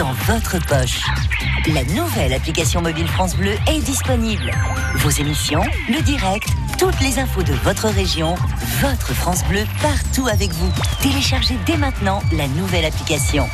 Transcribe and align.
dans 0.00 0.12
votre 0.32 0.58
poche. 0.64 1.02
La 1.74 1.84
nouvelle 1.84 2.32
application 2.32 2.80
mobile 2.80 3.06
France 3.06 3.36
Bleu 3.36 3.52
est 3.68 3.80
disponible. 3.80 4.50
Vos 4.94 5.10
émissions, 5.10 5.62
le 5.90 6.00
direct, 6.00 6.48
toutes 6.78 6.98
les 7.00 7.18
infos 7.18 7.42
de 7.42 7.52
votre 7.64 7.86
région, 7.88 8.34
votre 8.80 9.12
France 9.12 9.44
Bleu 9.44 9.60
partout 9.82 10.26
avec 10.26 10.52
vous. 10.52 10.72
Téléchargez 11.02 11.58
dès 11.66 11.76
maintenant 11.76 12.22
la 12.32 12.48
nouvelle 12.48 12.86
application. 12.86 13.46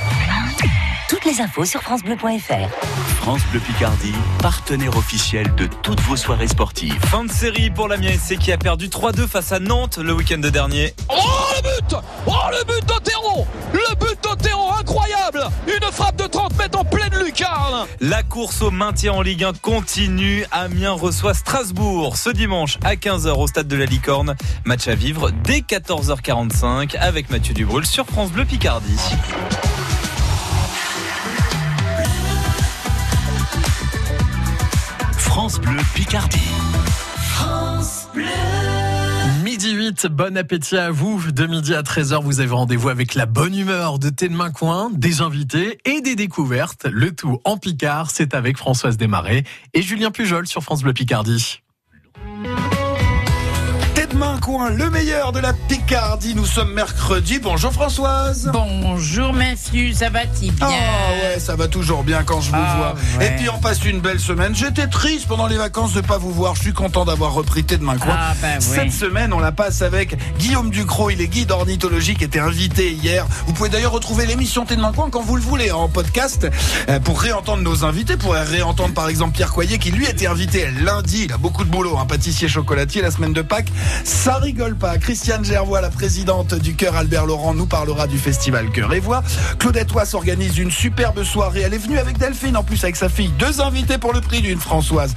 Toutes 1.08 1.24
les 1.24 1.40
infos 1.40 1.64
sur 1.64 1.82
francebleu.fr. 1.82 2.69
France 3.19 3.40
Bleu 3.53 3.60
Picardie, 3.60 4.15
partenaire 4.42 4.97
officiel 4.97 5.54
de 5.54 5.69
toutes 5.83 6.01
vos 6.01 6.17
soirées 6.17 6.48
sportives. 6.48 6.98
Fin 7.06 7.24
de 7.24 7.30
série 7.30 7.71
pour 7.71 7.87
la 7.87 7.97
SC 7.97 8.37
qui 8.38 8.51
a 8.51 8.58
perdu 8.58 8.88
3-2 8.88 9.29
face 9.29 9.53
à 9.53 9.61
Nantes 9.61 9.98
le 9.98 10.12
week-end 10.12 10.38
dernier. 10.38 10.94
Oh 11.08 11.15
le 11.54 11.62
but 11.62 11.97
Oh 12.26 12.33
le 12.51 12.65
but 12.65 12.84
d'Otero 12.88 13.47
Le 13.72 13.94
but 14.01 14.19
d'Otero, 14.21 14.72
incroyable 14.72 15.47
Une 15.69 15.92
frappe 15.92 16.16
de 16.16 16.27
30 16.27 16.59
mètres 16.59 16.79
en 16.79 16.84
pleine 16.84 17.15
lucarne 17.25 17.87
La 18.01 18.25
course 18.25 18.61
au 18.62 18.73
maintien 18.73 19.12
en 19.12 19.23
Ligue 19.23 19.45
1 19.45 19.52
continue. 19.62 20.45
Amiens 20.51 20.93
reçoit 20.93 21.34
Strasbourg 21.34 22.16
ce 22.16 22.30
dimanche 22.30 22.79
à 22.83 22.97
15h 22.97 23.30
au 23.30 23.47
stade 23.47 23.69
de 23.69 23.77
la 23.77 23.87
Licorne. 23.87 24.34
Match 24.65 24.88
à 24.88 24.97
vivre 24.97 25.30
dès 25.45 25.61
14h45 25.61 26.97
avec 26.97 27.30
Mathieu 27.30 27.55
Dubrul 27.55 27.87
sur 27.87 28.07
France 28.07 28.33
Bleu 28.33 28.45
Picardie. 28.45 28.98
France 35.37 35.61
Bleu 35.61 35.77
Picardie. 35.95 36.49
France 37.19 38.09
Bleu. 38.15 38.25
Midi 39.45 39.73
8, 39.73 40.07
bon 40.07 40.35
appétit 40.35 40.79
à 40.79 40.91
vous. 40.91 41.31
De 41.31 41.47
midi 41.47 41.75
à 41.75 41.83
13h, 41.83 42.23
vous 42.23 42.41
avez 42.41 42.55
rendez-vous 42.55 42.89
avec 42.89 43.15
la 43.15 43.27
bonne 43.27 43.55
humeur 43.55 43.99
de 43.99 44.09
Thé 44.09 44.31
de 44.31 44.35
Main 44.35 44.51
Coin, 44.51 44.89
des 44.95 45.21
invités 45.21 45.79
et 45.85 46.01
des 46.01 46.17
découvertes. 46.17 46.87
Le 46.91 47.15
tout 47.15 47.39
en 47.45 47.59
Picard, 47.59 48.11
c'est 48.11 48.33
avec 48.33 48.57
Françoise 48.57 48.97
Desmarais 48.97 49.45
et 49.75 49.83
Julien 49.83 50.11
Pujol 50.11 50.47
sur 50.47 50.62
France 50.62 50.83
Bleu 50.83 50.95
Picardie. 50.95 51.61
Main 54.17 54.36
Coin, 54.47 54.70
le 54.70 54.91
meilleur 54.91 55.33
de 55.33 55.41
la 55.41 55.52
Picardie. 55.52 56.36
Nous 56.36 56.47
sommes 56.47 56.72
mercredi. 56.72 57.41
Bonjour 57.42 57.72
Françoise. 57.72 58.48
Bonjour 58.53 59.33
Mathieu, 59.33 59.92
ça 59.92 60.08
va-t-il 60.08 60.53
bien 60.53 60.69
Ah 60.70 61.34
ouais, 61.34 61.41
ça 61.41 61.56
va 61.56 61.66
toujours 61.66 62.05
bien 62.05 62.22
quand 62.22 62.41
je 62.41 62.50
vous 62.50 62.56
Ah 62.56 62.77
vois. 62.77 63.19
ouais. 63.19 63.27
Et 63.27 63.30
puis 63.36 63.48
on 63.50 63.58
passe 63.58 63.84
une 63.84 63.98
belle 63.98 64.20
semaine. 64.20 64.55
J'étais 64.55 64.86
triste 64.86 65.27
pendant 65.27 65.48
les 65.48 65.56
vacances 65.56 65.94
de 65.94 66.00
pas 66.00 66.19
vous 66.19 66.30
voir. 66.30 66.55
Je 66.55 66.61
suis 66.61 66.72
content 66.72 67.05
d'avoir 67.05 67.33
repris 67.33 67.64
Thé 67.64 67.77
de 67.77 67.83
Main 67.83 67.97
Coin. 67.98 68.14
Ah 68.16 68.34
bah 68.41 68.47
ouais. 68.55 68.61
Cette 68.61 68.92
semaine, 68.92 69.33
on 69.33 69.41
la 69.41 69.50
passe 69.50 69.83
avec 69.83 70.16
Guillaume 70.38 70.70
Ducrot. 70.70 71.10
Il 71.10 71.20
est 71.22 71.27
guide 71.27 71.50
ornithologie 71.50 72.14
qui 72.14 72.22
était 72.22 72.38
invité 72.38 72.92
hier. 72.92 73.27
Vous 73.48 73.53
pouvez 73.53 73.69
d'ailleurs 73.69 73.91
retrouver 73.92 74.27
l'émission 74.27 74.64
Thé 74.64 74.77
de 74.77 74.81
Main 74.81 74.92
Coin 74.92 75.08
quand 75.10 75.22
vous 75.22 75.34
le 75.34 75.42
voulez 75.42 75.72
en 75.72 75.88
podcast 75.88 76.47
euh, 76.88 77.00
pour 77.00 77.20
réentendre 77.20 77.64
nos 77.64 77.84
invités. 77.84 78.16
Pour 78.16 78.34
réentendre 78.34 78.94
par 78.94 79.08
exemple 79.08 79.33
Pierre 79.34 79.53
Coyer 79.53 79.78
qui 79.81 79.91
lui 79.91 80.06
était 80.06 80.28
invité 80.28 80.69
lundi. 80.84 81.25
Il 81.25 81.33
a 81.33 81.36
beaucoup 81.36 81.64
de 81.64 81.69
boulot, 81.70 81.98
un 81.98 82.06
pâtissier 82.06 82.47
chocolatier 82.47 83.03
la 83.03 83.10
semaine 83.10 83.33
de 83.33 83.42
Pâques. 83.42 83.72
Ça 84.05 84.36
rigole 84.39 84.77
pas. 84.77 84.98
Christiane 84.98 85.45
Gervois, 85.45 85.81
la 85.81 85.91
présidente 85.91 86.55
du 86.55 86.75
Cœur 86.75 86.97
Albert 86.97 87.27
Laurent, 87.27 87.55
nous 87.55 87.67
parlera 87.67 88.06
du 88.06 88.19
festival 88.19 88.70
Cœur 88.70 88.93
et 88.95 89.01
Voix. 89.01 89.23
Claudette 89.59 89.93
Wass 89.93 90.15
organise 90.15 90.59
une 90.59 90.70
superbe 90.70 91.23
soirée. 91.25 91.62
Elle 91.62 91.75
est 91.75 91.78
venue 91.78 91.98
avec 91.98 92.19
Delphine, 92.19 92.56
en 92.56 92.62
plus 92.62 92.83
avec 92.84 92.97
sa 92.97 93.09
fille. 93.09 93.31
Deux 93.39 93.61
invités 93.61 93.98
pour 93.98 94.12
le 94.12 94.20
prix 94.20 94.41
d'une 94.43 94.61
Françoise. 94.61 95.15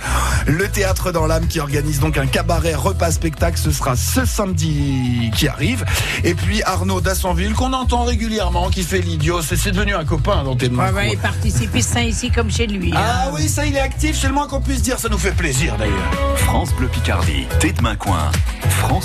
Le 0.47 0.67
Théâtre 0.67 1.11
dans 1.11 1.25
l'âme 1.27 1.47
qui 1.47 1.59
organise 1.59 1.99
donc 1.99 2.17
un 2.17 2.27
cabaret 2.27 2.75
repas 2.75 3.11
spectacle. 3.11 3.57
Ce 3.59 3.71
sera 3.71 3.95
ce 3.95 4.25
samedi 4.25 5.31
qui 5.35 5.47
arrive. 5.47 5.85
Et 6.23 6.33
puis 6.35 6.61
Arnaud 6.63 7.01
d'Assonville, 7.01 7.53
qu'on 7.53 7.73
entend 7.73 8.03
régulièrement, 8.03 8.69
qui 8.69 8.83
fait 8.83 8.99
l'idiot. 9.01 9.41
C'est 9.41 9.71
devenu 9.71 9.93
un 9.95 10.05
copain 10.05 10.43
dans 10.43 10.55
tes 10.55 10.69
mains. 10.69 10.91
ouais, 10.93 11.11
il 11.13 11.17
participe 11.17 11.79
ça 11.81 12.01
ici 12.01 12.29
comme 12.31 12.51
chez 12.51 12.67
lui. 12.67 12.91
hein. 12.95 12.99
Ah 12.99 13.29
oui, 13.33 13.47
ça 13.47 13.65
il 13.65 13.75
est 13.75 13.79
actif, 13.79 14.17
c'est 14.19 14.27
le 14.27 14.33
moins 14.33 14.47
qu'on 14.47 14.61
puisse 14.61 14.81
dire, 14.81 14.99
ça 14.99 15.09
nous 15.09 15.17
fait 15.17 15.31
plaisir 15.31 15.75
d'ailleurs. 15.77 16.37
France 16.37 16.73
Bleu 16.73 16.87
Picardie, 16.87 17.47
de 17.61 17.81
Main 17.81 17.95
Coin. 17.95 18.31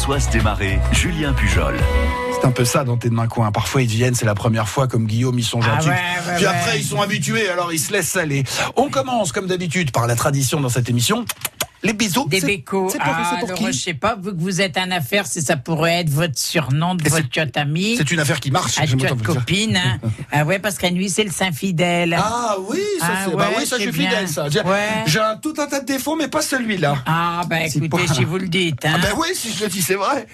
Françoise 0.05 0.29
Desmarais, 0.29 0.79
Julien 0.93 1.33
Pujol. 1.33 1.79
C'est 2.35 2.47
un 2.47 2.51
peu 2.51 2.67
ça 2.67 2.85
dans 2.85 2.99
tes 2.99 3.09
mains 3.09 3.27
coin. 3.27 3.51
Parfois 3.51 3.81
ils 3.81 3.89
viennent, 3.89 4.15
c'est 4.15 4.27
la 4.27 4.35
première 4.35 4.69
fois 4.69 4.87
comme 4.87 5.07
Guillaume, 5.07 5.39
ils 5.39 5.43
sont 5.45 5.61
Ah 5.63 5.77
gentils. 5.77 5.89
ouais, 5.89 5.95
ouais, 5.95 6.35
Puis 6.37 6.45
ouais. 6.45 6.51
après 6.51 6.79
ils 6.79 6.85
sont 6.85 7.01
habitués, 7.01 7.49
alors 7.49 7.73
ils 7.73 7.79
se 7.79 7.91
laissent 7.91 8.15
aller. 8.15 8.45
On 8.77 8.91
commence 8.91 9.33
comme 9.33 9.47
d'habitude 9.47 9.93
par 9.93 10.07
la 10.07 10.15
tradition 10.15 10.61
dans 10.61 10.69
cette 10.69 10.91
émission. 10.91 11.25
Les 11.85 11.93
bisous. 11.93 12.27
Des 12.29 12.41
bécos. 12.41 12.89
C'est 12.91 12.99
pour, 12.99 13.07
Ah, 13.15 13.37
pour 13.41 13.49
alors, 13.51 13.59
qui 13.59 13.67
je 13.67 13.79
sais 13.79 13.95
pas, 13.95 14.17
vu 14.17 14.31
que 14.35 14.41
vous 14.41 14.61
êtes 14.63 14.79
en 14.79 14.91
affaire, 14.91 15.27
si 15.27 15.43
ça 15.43 15.57
pourrait 15.59 16.01
être 16.01 16.09
votre 16.11 16.39
surnom 16.39 16.95
de 16.95 17.07
Et 17.07 17.11
votre 17.11 17.29
tiotte 17.29 17.57
amie. 17.59 17.97
C'est 17.99 18.11
une 18.11 18.21
affaire 18.21 18.41
qui 18.41 18.51
marche. 18.51 18.77
Ah, 18.79 18.85
autant 18.85 18.97
tiotte 18.97 19.19
vous 19.19 19.35
copine. 19.35 19.77
hein. 19.77 19.99
ah 20.33 20.45
ouais, 20.47 20.59
parce 20.59 20.79
qu'à 20.79 20.91
nuit, 20.91 21.11
c'est 21.11 21.25
le 21.25 21.31
Saint-Fidèle. 21.31 22.17
Ah 22.19 22.57
oui, 22.69 22.81
ça 23.01 23.07
Ah 23.11 23.27
c'est. 23.29 23.37
bah 23.37 23.51
oui, 23.57 23.67
ça 23.67 23.77
je 23.77 23.83
suis 23.83 23.93
fidèle 23.93 24.29
ça. 24.29 24.49
J'ai 24.49 24.61
Ouais. 24.61 25.21
un, 25.21 25.37
tout 25.37 25.53
un 25.59 25.67
tas 25.67 25.81
de 25.81 25.85
défauts, 25.87 26.17
mais 26.17 26.29
pas 26.29 26.41
celui-là. 26.43 26.97
Ah, 27.07 27.43
ben 27.49 27.69
C'est 27.69 27.79
écoutez, 27.85 28.07
pas- 28.07 28.15
si 28.15 28.25
vous 28.25 28.39
le 28.39 28.49
dites. 28.49 28.85
Hein. 28.87 28.93
Ah 28.97 28.99
ben 29.03 29.13
oui, 29.19 29.29
si 29.35 29.53
je 29.53 29.65
le 29.65 29.69
dis, 29.71 29.83
c'est 29.83 29.95
vrai. 29.95 30.27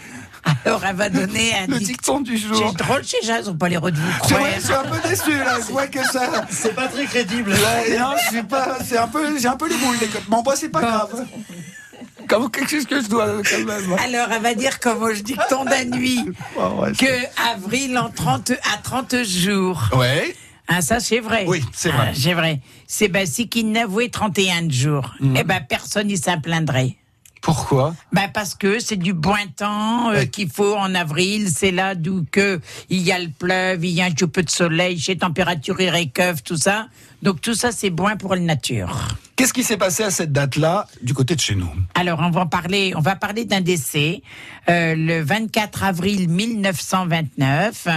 Alors, 0.64 0.84
elle 0.84 0.96
va 0.96 1.08
donner 1.08 1.54
un 1.54 1.66
Le 1.66 1.78
dic- 1.78 1.86
dicton 1.88 2.20
du 2.20 2.36
jour. 2.38 2.56
C'est 2.70 2.76
drôle, 2.84 3.02
gens, 3.24 3.38
ils 3.42 3.50
ont 3.50 3.54
pas 3.56 3.68
l'air 3.68 3.80
de 3.82 3.96
vous 3.96 4.12
C'est 4.22 4.34
croire. 4.34 4.40
vrai, 4.40 4.54
je 4.58 4.64
suis 4.64 4.74
un 4.74 4.82
peu 4.84 5.08
déçu 5.08 5.38
là. 5.38 5.56
Je 5.58 5.72
vois 5.72 5.86
que 5.86 6.02
ça. 6.04 6.46
C'est 6.50 6.74
pas 6.74 6.88
très 6.88 7.04
crédible. 7.06 7.50
Ouais, 7.52 7.98
non, 7.98 8.12
je 8.24 8.28
suis 8.36 8.42
pas. 8.42 8.78
C'est 8.84 8.98
un 8.98 9.08
peu. 9.08 9.38
J'ai 9.38 9.48
un 9.48 9.56
peu 9.56 9.68
les 9.68 9.76
boules 9.76 9.98
des 9.98 10.06
côtes. 10.06 10.28
Bon, 10.28 10.42
bah, 10.42 10.52
c'est 10.56 10.68
pas 10.70 10.80
grave. 10.80 11.26
Comment 12.28 12.48
quelque 12.48 12.70
chose 12.70 12.86
que 12.86 13.02
je 13.02 13.08
dois 13.08 13.26
quand 13.42 13.64
même. 13.64 13.96
Alors, 14.04 14.28
elle 14.32 14.42
va 14.42 14.54
dire 14.54 14.78
comment 14.78 15.12
je 15.12 15.22
dicton 15.22 15.64
d'un 15.64 15.84
nuit. 15.84 16.24
Oh, 16.56 16.82
ouais, 16.82 16.92
que 16.92 17.06
avril 17.52 17.96
en 17.98 18.08
30, 18.10 18.52
à 18.72 18.76
30 18.82 19.24
jours. 19.24 19.88
Ouais. 19.96 20.34
Ah, 20.68 20.82
ça, 20.82 21.00
c'est 21.00 21.18
vrai. 21.20 21.44
Oui, 21.48 21.64
c'est 21.72 21.88
vrai. 21.90 22.08
Ah, 22.10 22.14
c'est 22.14 22.34
vrai. 22.34 22.60
C'est 22.86 23.08
ben, 23.08 23.26
si 23.26 23.48
qu'il 23.48 23.72
n'avouait 23.72 24.08
31 24.08 24.68
jours, 24.70 25.14
Mhm. 25.20 25.36
eh 25.38 25.42
ben, 25.44 25.60
personne 25.68 26.06
ne 26.06 26.14
s'en 26.16 26.40
plaindrait. 26.40 26.96
Pourquoi? 27.40 27.94
Ben 28.12 28.28
parce 28.32 28.54
que 28.54 28.80
c'est 28.80 28.96
du 28.96 29.12
bon 29.14 29.34
temps 29.56 30.10
euh, 30.10 30.24
qu'il 30.24 30.50
faut 30.50 30.76
en 30.76 30.94
avril, 30.94 31.48
c'est 31.48 31.70
là 31.70 31.94
d'où 31.94 32.24
que 32.30 32.60
il 32.90 33.00
y 33.00 33.12
a 33.12 33.18
le 33.18 33.30
pleuve, 33.30 33.84
il 33.84 33.92
y 33.92 34.02
a 34.02 34.04
un 34.04 34.10
petit 34.10 34.26
peu 34.26 34.42
de 34.42 34.50
soleil, 34.50 34.98
chez 34.98 35.16
température 35.16 35.76
récuve, 35.76 36.42
tout 36.42 36.56
ça. 36.56 36.88
Donc 37.22 37.40
tout 37.40 37.54
ça 37.54 37.72
c'est 37.72 37.90
bon 37.90 38.16
pour 38.18 38.34
la 38.34 38.40
nature. 38.40 39.08
Qu'est-ce 39.40 39.54
qui 39.54 39.62
s'est 39.62 39.78
passé 39.78 40.02
à 40.02 40.10
cette 40.10 40.32
date-là 40.32 40.86
du 41.02 41.14
côté 41.14 41.34
de 41.34 41.40
chez 41.40 41.54
nous 41.54 41.70
Alors 41.94 42.20
on 42.20 42.30
va 42.30 42.44
parler, 42.44 42.92
on 42.94 43.00
va 43.00 43.16
parler 43.16 43.46
d'un 43.46 43.62
décès 43.62 44.20
euh, 44.68 44.94
le 44.94 45.22
24 45.22 45.84
avril 45.84 46.28
1929. 46.28 47.88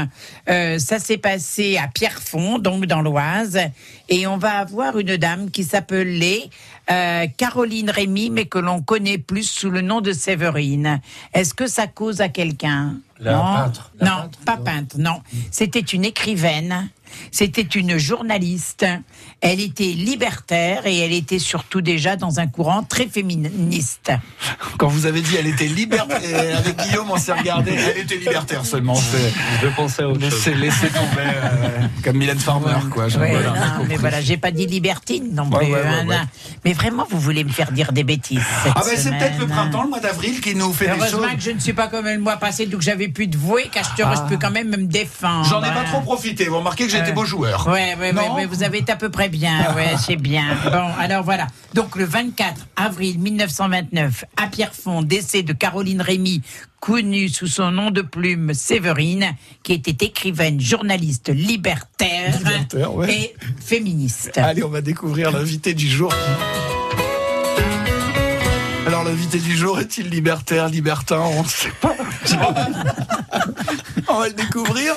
Euh, 0.47 0.79
ça 0.79 1.00
s'est 1.00 1.17
passé 1.17 1.78
à 1.78 1.89
Pierrefonds, 1.89 2.59
donc 2.59 2.85
dans 2.85 3.01
l'Oise, 3.01 3.59
et 4.07 4.25
on 4.25 4.38
va 4.38 4.59
avoir 4.59 4.97
une 4.97 5.17
dame 5.17 5.51
qui 5.51 5.66
s'appelait 5.66 6.50
euh, 6.89 7.28
Caroline 7.38 7.89
Rémy, 7.89 8.29
mais 8.29 8.45
que 8.45 8.59
l'on 8.59 8.81
connaît 8.81 9.17
plus 9.17 9.50
sous 9.50 9.69
le 9.69 9.81
nom 9.81 10.00
de 10.00 10.13
Séverine. 10.13 11.01
Est-ce 11.33 11.53
que 11.53 11.67
ça 11.67 11.88
cause 11.88 12.22
à 12.22 12.29
quelqu'un? 12.29 12.95
La 13.23 13.34
Non, 13.34 13.44
peintre. 13.56 13.91
La 14.00 14.09
non, 14.09 14.16
peintre, 14.23 14.39
pas 14.45 14.57
non. 14.57 14.63
peintre, 14.63 14.95
non. 15.00 15.22
C'était 15.51 15.79
une 15.79 16.06
écrivaine. 16.06 16.89
C'était 17.29 17.61
une 17.61 18.00
journaliste. 18.00 18.88
Elle 19.39 19.59
était 19.59 19.84
libertaire 19.94 20.88
et 20.88 20.97
elle 20.97 21.11
était 21.11 21.38
surtout 21.38 21.79
déjà 21.81 22.16
dans 22.16 22.39
un 22.39 22.47
courant 22.47 22.81
très 22.81 23.06
féministe. 23.07 24.12
Quand 24.79 24.88
vous 24.88 25.06
avez 25.06 25.22
dit 25.22 25.35
elle 25.38 25.45
était 25.45 25.67
libertaire, 25.67 26.57
avec 26.57 26.75
Guillaume 26.78 27.12
on 27.12 27.17
s'est 27.17 27.33
regardé, 27.33 27.72
elle 27.73 28.00
était 28.01 28.16
libertaire 28.17 28.66
seulement. 28.66 28.95
Je 29.62 29.67
pensais 29.75 30.01
à 30.03 30.07
autre 30.07 30.22
chose. 30.22 30.31
laissez, 30.31 30.56
laissez 30.56 30.88
tomber, 30.88 31.06
euh, 31.19 31.88
comme 32.03 32.17
Mylène 32.17 32.39
Farmer 32.39 32.73
quoi. 32.91 33.09
je- 33.09 33.19
Ouais, 33.19 33.29
voilà, 33.29 33.51
non, 33.78 33.85
mais 33.88 33.97
voilà, 33.97 34.19
j'ai 34.22 34.38
pas 34.38 34.50
dit 34.50 34.66
libertine 34.66 35.35
non 35.35 35.47
plus. 35.51 35.67
ouais, 35.67 35.72
ouais, 35.72 36.16
hein. 36.16 36.28
Mais 36.66 36.73
vraiment, 36.73 37.06
vous 37.07 37.19
voulez 37.19 37.44
me 37.44 37.50
faire 37.51 37.72
dire 37.72 37.91
des 37.91 38.03
bêtises. 38.03 38.41
cette 38.63 38.73
Ah 38.75 38.81
ben 38.83 38.97
c'est 38.97 39.12
peut-être 39.12 39.39
le 39.39 39.45
printemps, 39.47 39.83
le 39.83 39.89
mois 39.89 40.00
d'avril 40.00 40.41
qui 40.41 40.56
nous 40.56 40.73
fait 40.73 40.85
des 40.85 40.91
Heureusement 40.94 41.28
choses. 41.28 41.35
que 41.35 41.41
je 41.41 41.51
ne 41.51 41.59
suis 41.59 41.73
pas 41.73 41.88
comme 41.89 42.06
le 42.06 42.17
mois 42.17 42.38
passé, 42.38 42.66
donc 42.66 42.81
j'avais 42.81 43.09
pu 43.13 43.29
te 43.29 43.38
vouer, 43.38 43.69
car 43.72 43.84
je, 43.84 44.01
te- 44.03 44.16
je 44.16 44.29
peux 44.29 44.38
quand 44.38 44.51
même 44.51 44.69
me 44.69 44.78
défendre. 44.85 45.46
J'en 45.50 45.63
ai 45.63 45.72
pas 45.74 45.84
trop 45.85 46.01
profité. 46.01 46.46
Vous 46.46 46.57
remarquez 46.57 46.85
que 46.85 46.91
j'ai 46.91 47.00
été 47.00 47.12
beau 47.12 47.25
joueur. 47.25 47.68
Ouais, 47.68 47.96
ouais, 48.00 48.12
ouais, 48.13 48.29
ouais, 48.35 48.46
vous 48.46 48.63
avez 48.63 48.79
été 48.79 48.91
à 48.91 48.96
peu 48.96 49.09
près 49.09 49.29
bien, 49.29 49.74
ouais, 49.75 49.94
c'est 50.06 50.15
bien. 50.15 50.44
Bon, 50.65 50.88
alors 51.00 51.24
voilà. 51.24 51.48
Donc 51.74 51.95
le 51.95 52.06
24 52.06 52.68
avril 52.75 53.19
1929, 53.19 54.25
à 54.38 54.48
Pierrefonds, 54.48 55.01
décès 55.04 55.44
de 55.44 55.54
Caroline 55.54 56.01
Rémy, 56.01 56.42
connue 56.80 57.30
sous 57.30 57.48
son 57.48 57.71
nom 57.71 57.92
de 57.92 58.01
plume 58.01 58.54
Séverine, 58.54 59.36
qui 59.63 59.74
était 59.74 60.06
écrivaine, 60.06 60.60
journaliste, 60.60 61.30
libertaire, 61.30 62.38
Libertaire, 62.38 62.94
ouais. 62.94 63.13
et 63.13 63.36
féministe. 63.63 64.38
Allez, 64.38 64.63
on 64.63 64.69
va 64.69 64.81
découvrir 64.81 65.31
l'invité 65.31 65.74
du 65.74 65.88
jour. 65.88 66.13
Alors 69.03 69.15
l'invité 69.15 69.38
du 69.38 69.57
jour 69.57 69.81
est-il 69.81 70.07
libertaire, 70.09 70.69
libertin 70.69 71.19
On 71.19 71.44
ne 71.44 71.47
sait 71.47 71.73
pas. 71.81 71.94
on 74.07 74.19
va 74.19 74.27
le 74.29 74.33
découvrir. 74.33 74.95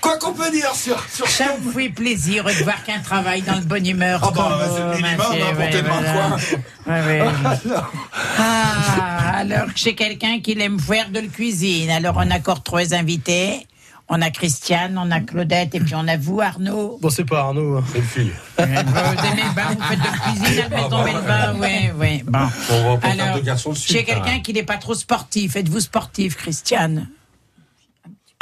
Quoi 0.00 0.18
qu'on 0.18 0.32
peut 0.34 0.52
dire 0.52 0.72
sur 0.72 1.02
sur 1.12 1.26
Ça 1.26 1.56
me 1.60 1.72
fait 1.72 1.88
plaisir 1.88 2.44
de 2.44 2.52
voir 2.62 2.84
qu'un 2.84 3.00
travail 3.00 3.42
dans 3.42 3.56
le 3.56 3.62
bonne 3.62 3.84
humeur. 3.88 4.20
Ah 4.22 4.30
bah, 4.32 4.68
c'est 4.72 4.80
le 4.80 4.86
vous, 4.86 5.02
minimum, 5.02 5.16
Mathieu, 5.16 5.42
hein, 5.42 5.50
pour 5.50 5.58
ouais, 5.58 5.70
tes 5.70 5.82
mains, 5.82 6.00
voilà. 6.00 6.28
quoi. 6.28 6.94
Ouais, 6.94 7.02
ouais. 7.02 7.20
Alors, 7.72 7.92
Ah, 8.38 9.32
alors 9.38 9.66
que 9.66 9.72
j'ai 9.78 9.96
quelqu'un 9.96 10.38
qui 10.40 10.54
l'aime 10.54 10.78
faire 10.78 11.10
de 11.10 11.18
la 11.18 11.26
cuisine. 11.26 11.90
Alors 11.90 12.14
on 12.18 12.30
a 12.30 12.36
encore 12.36 12.62
trois 12.62 12.94
invités. 12.94 13.66
On 14.12 14.20
a 14.22 14.30
Christiane, 14.30 14.98
on 14.98 15.10
a 15.12 15.20
Claudette, 15.20 15.74
et 15.76 15.80
puis 15.80 15.94
on 15.94 16.06
a 16.08 16.16
vous, 16.16 16.40
Arnaud. 16.40 16.98
Bon, 17.00 17.10
c'est 17.10 17.24
pas 17.24 17.40
Arnaud. 17.40 17.76
hein. 17.78 17.84
Belle 17.94 18.02
fille. 18.02 18.32
Euh, 18.58 18.64
vous 18.66 18.72
aimez 18.72 19.42
le 19.48 19.54
bain, 19.54 19.68
vous 19.78 19.82
faites 19.84 19.98
de 20.00 20.18
cuisine 20.20 20.58
à 20.58 20.68
la 20.68 20.76
maison 20.82 21.04
Bellebain, 21.04 21.54
oui, 21.60 21.90
oui. 21.96 22.22
Bon. 22.26 22.38
On 22.72 22.90
va 22.90 22.96
pas 22.98 23.10
faire 23.12 23.24
Alors, 23.24 23.36
deux 23.36 23.42
garçons 23.44 23.70
dessus. 23.70 23.92
chez 23.92 24.04
quelqu'un 24.04 24.40
qui 24.40 24.52
n'est 24.52 24.64
pas 24.64 24.78
trop 24.78 24.94
sportif, 24.94 25.54
êtes-vous 25.56 25.80
sportif, 25.80 26.36
Christiane? 26.36 27.08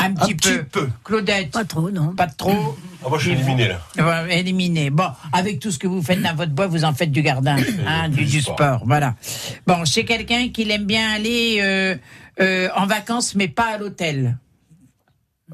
Un 0.01 0.15
petit, 0.15 0.35
petit 0.37 0.59
peu. 0.71 0.89
Claudette? 1.05 1.51
Pas 1.51 1.65
trop, 1.65 1.91
non. 1.91 2.15
Pas 2.15 2.29
trop 2.29 2.77
Ah, 3.05 3.09
moi, 3.09 3.19
je 3.19 3.25
suis 3.25 3.33
éliminé, 3.33 3.69
là. 3.97 4.27
Éliminé. 4.31 4.91
Bon, 4.91 5.09
avec 5.33 5.59
tout 5.59 5.73
ce 5.73 5.79
que 5.79 5.89
vous 5.89 6.01
faites 6.03 6.23
dans 6.23 6.37
votre 6.37 6.53
bois, 6.53 6.69
vous 6.69 6.85
en 6.85 6.95
faites 6.95 7.11
du 7.11 7.21
gardin, 7.21 7.57
hein, 7.87 8.09
du, 8.09 8.25
du 8.25 8.41
sport. 8.41 8.83
Voilà. 8.87 9.17
Bon, 9.67 9.85
chez 9.85 10.05
quelqu'un 10.05 10.51
qui 10.51 10.71
aime 10.71 10.85
bien 10.85 11.11
aller 11.15 11.59
euh, 11.61 11.97
euh, 12.41 12.69
en 12.77 12.87
vacances, 12.87 13.35
mais 13.35 13.49
pas 13.49 13.75
à 13.75 13.79
l'hôtel. 13.79 14.39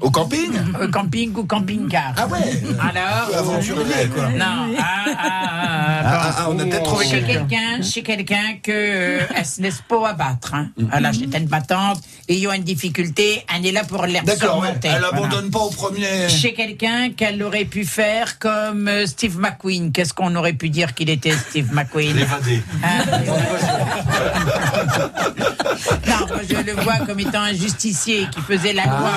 Au 0.01 0.11
camping 0.11 0.51
Euh, 0.81 0.89
camping 0.89 1.33
ou 1.35 1.45
camping-car. 1.45 2.13
Ah 2.17 2.27
ouais 2.27 2.61
Alors 2.81 3.29
Aventurier, 3.33 4.07
quoi. 4.13 4.27
Non. 4.27 4.75
Ah, 4.77 5.05
ah, 5.07 5.15
ah, 5.17 6.01
Ah, 6.07 6.35
ah, 6.39 6.47
on 6.49 6.59
a 6.59 6.65
peut-être 6.65 6.83
trouvé 6.83 7.05
chez 7.05 7.21
quelqu'un. 7.23 7.45
quelqu'un, 7.47 7.81
chez 7.81 8.03
quelqu'un 8.03 8.57
que 8.61 8.71
euh, 8.73 9.21
elle 9.33 9.45
se 9.45 9.61
laisse 9.61 9.81
pas 9.87 10.09
abattre. 10.09 10.53
Hein. 10.53 10.67
Elle 10.91 11.05
achète 11.05 11.33
une 11.35 11.47
patente 11.47 11.99
et 12.27 12.35
ils 12.35 12.45
ont 12.47 12.51
une 12.53 12.63
difficulté, 12.63 13.43
elle 13.55 13.65
est 13.65 13.71
là 13.71 13.85
pour 13.85 14.05
les 14.05 14.19
D'accord, 14.21 14.59
ouais. 14.59 14.73
elle 14.83 14.91
Voilà. 14.91 15.07
abandonne 15.07 15.49
pas 15.49 15.59
au 15.59 15.69
premier. 15.69 16.27
Chez 16.27 16.53
quelqu'un 16.53 17.11
qu'elle 17.15 17.41
aurait 17.41 17.63
pu 17.65 17.85
faire 17.85 18.37
comme 18.37 18.89
euh, 18.89 19.05
Steve 19.05 19.39
McQueen. 19.39 19.93
Qu'est-ce 19.93 20.13
qu'on 20.13 20.35
aurait 20.35 20.53
pu 20.53 20.69
dire 20.69 20.93
qu'il 20.93 21.09
était 21.09 21.31
Steve 21.31 21.71
McQueen? 21.73 22.17
L'évadé. 22.17 22.61
Non, 26.07 26.27
moi 26.27 26.37
je 26.47 26.55
le 26.55 26.73
vois 26.81 26.97
comme 27.05 27.19
étant 27.19 27.41
un 27.41 27.53
justicier 27.53 28.27
qui 28.31 28.41
faisait 28.41 28.73
la 28.73 28.85
loi. 28.85 29.11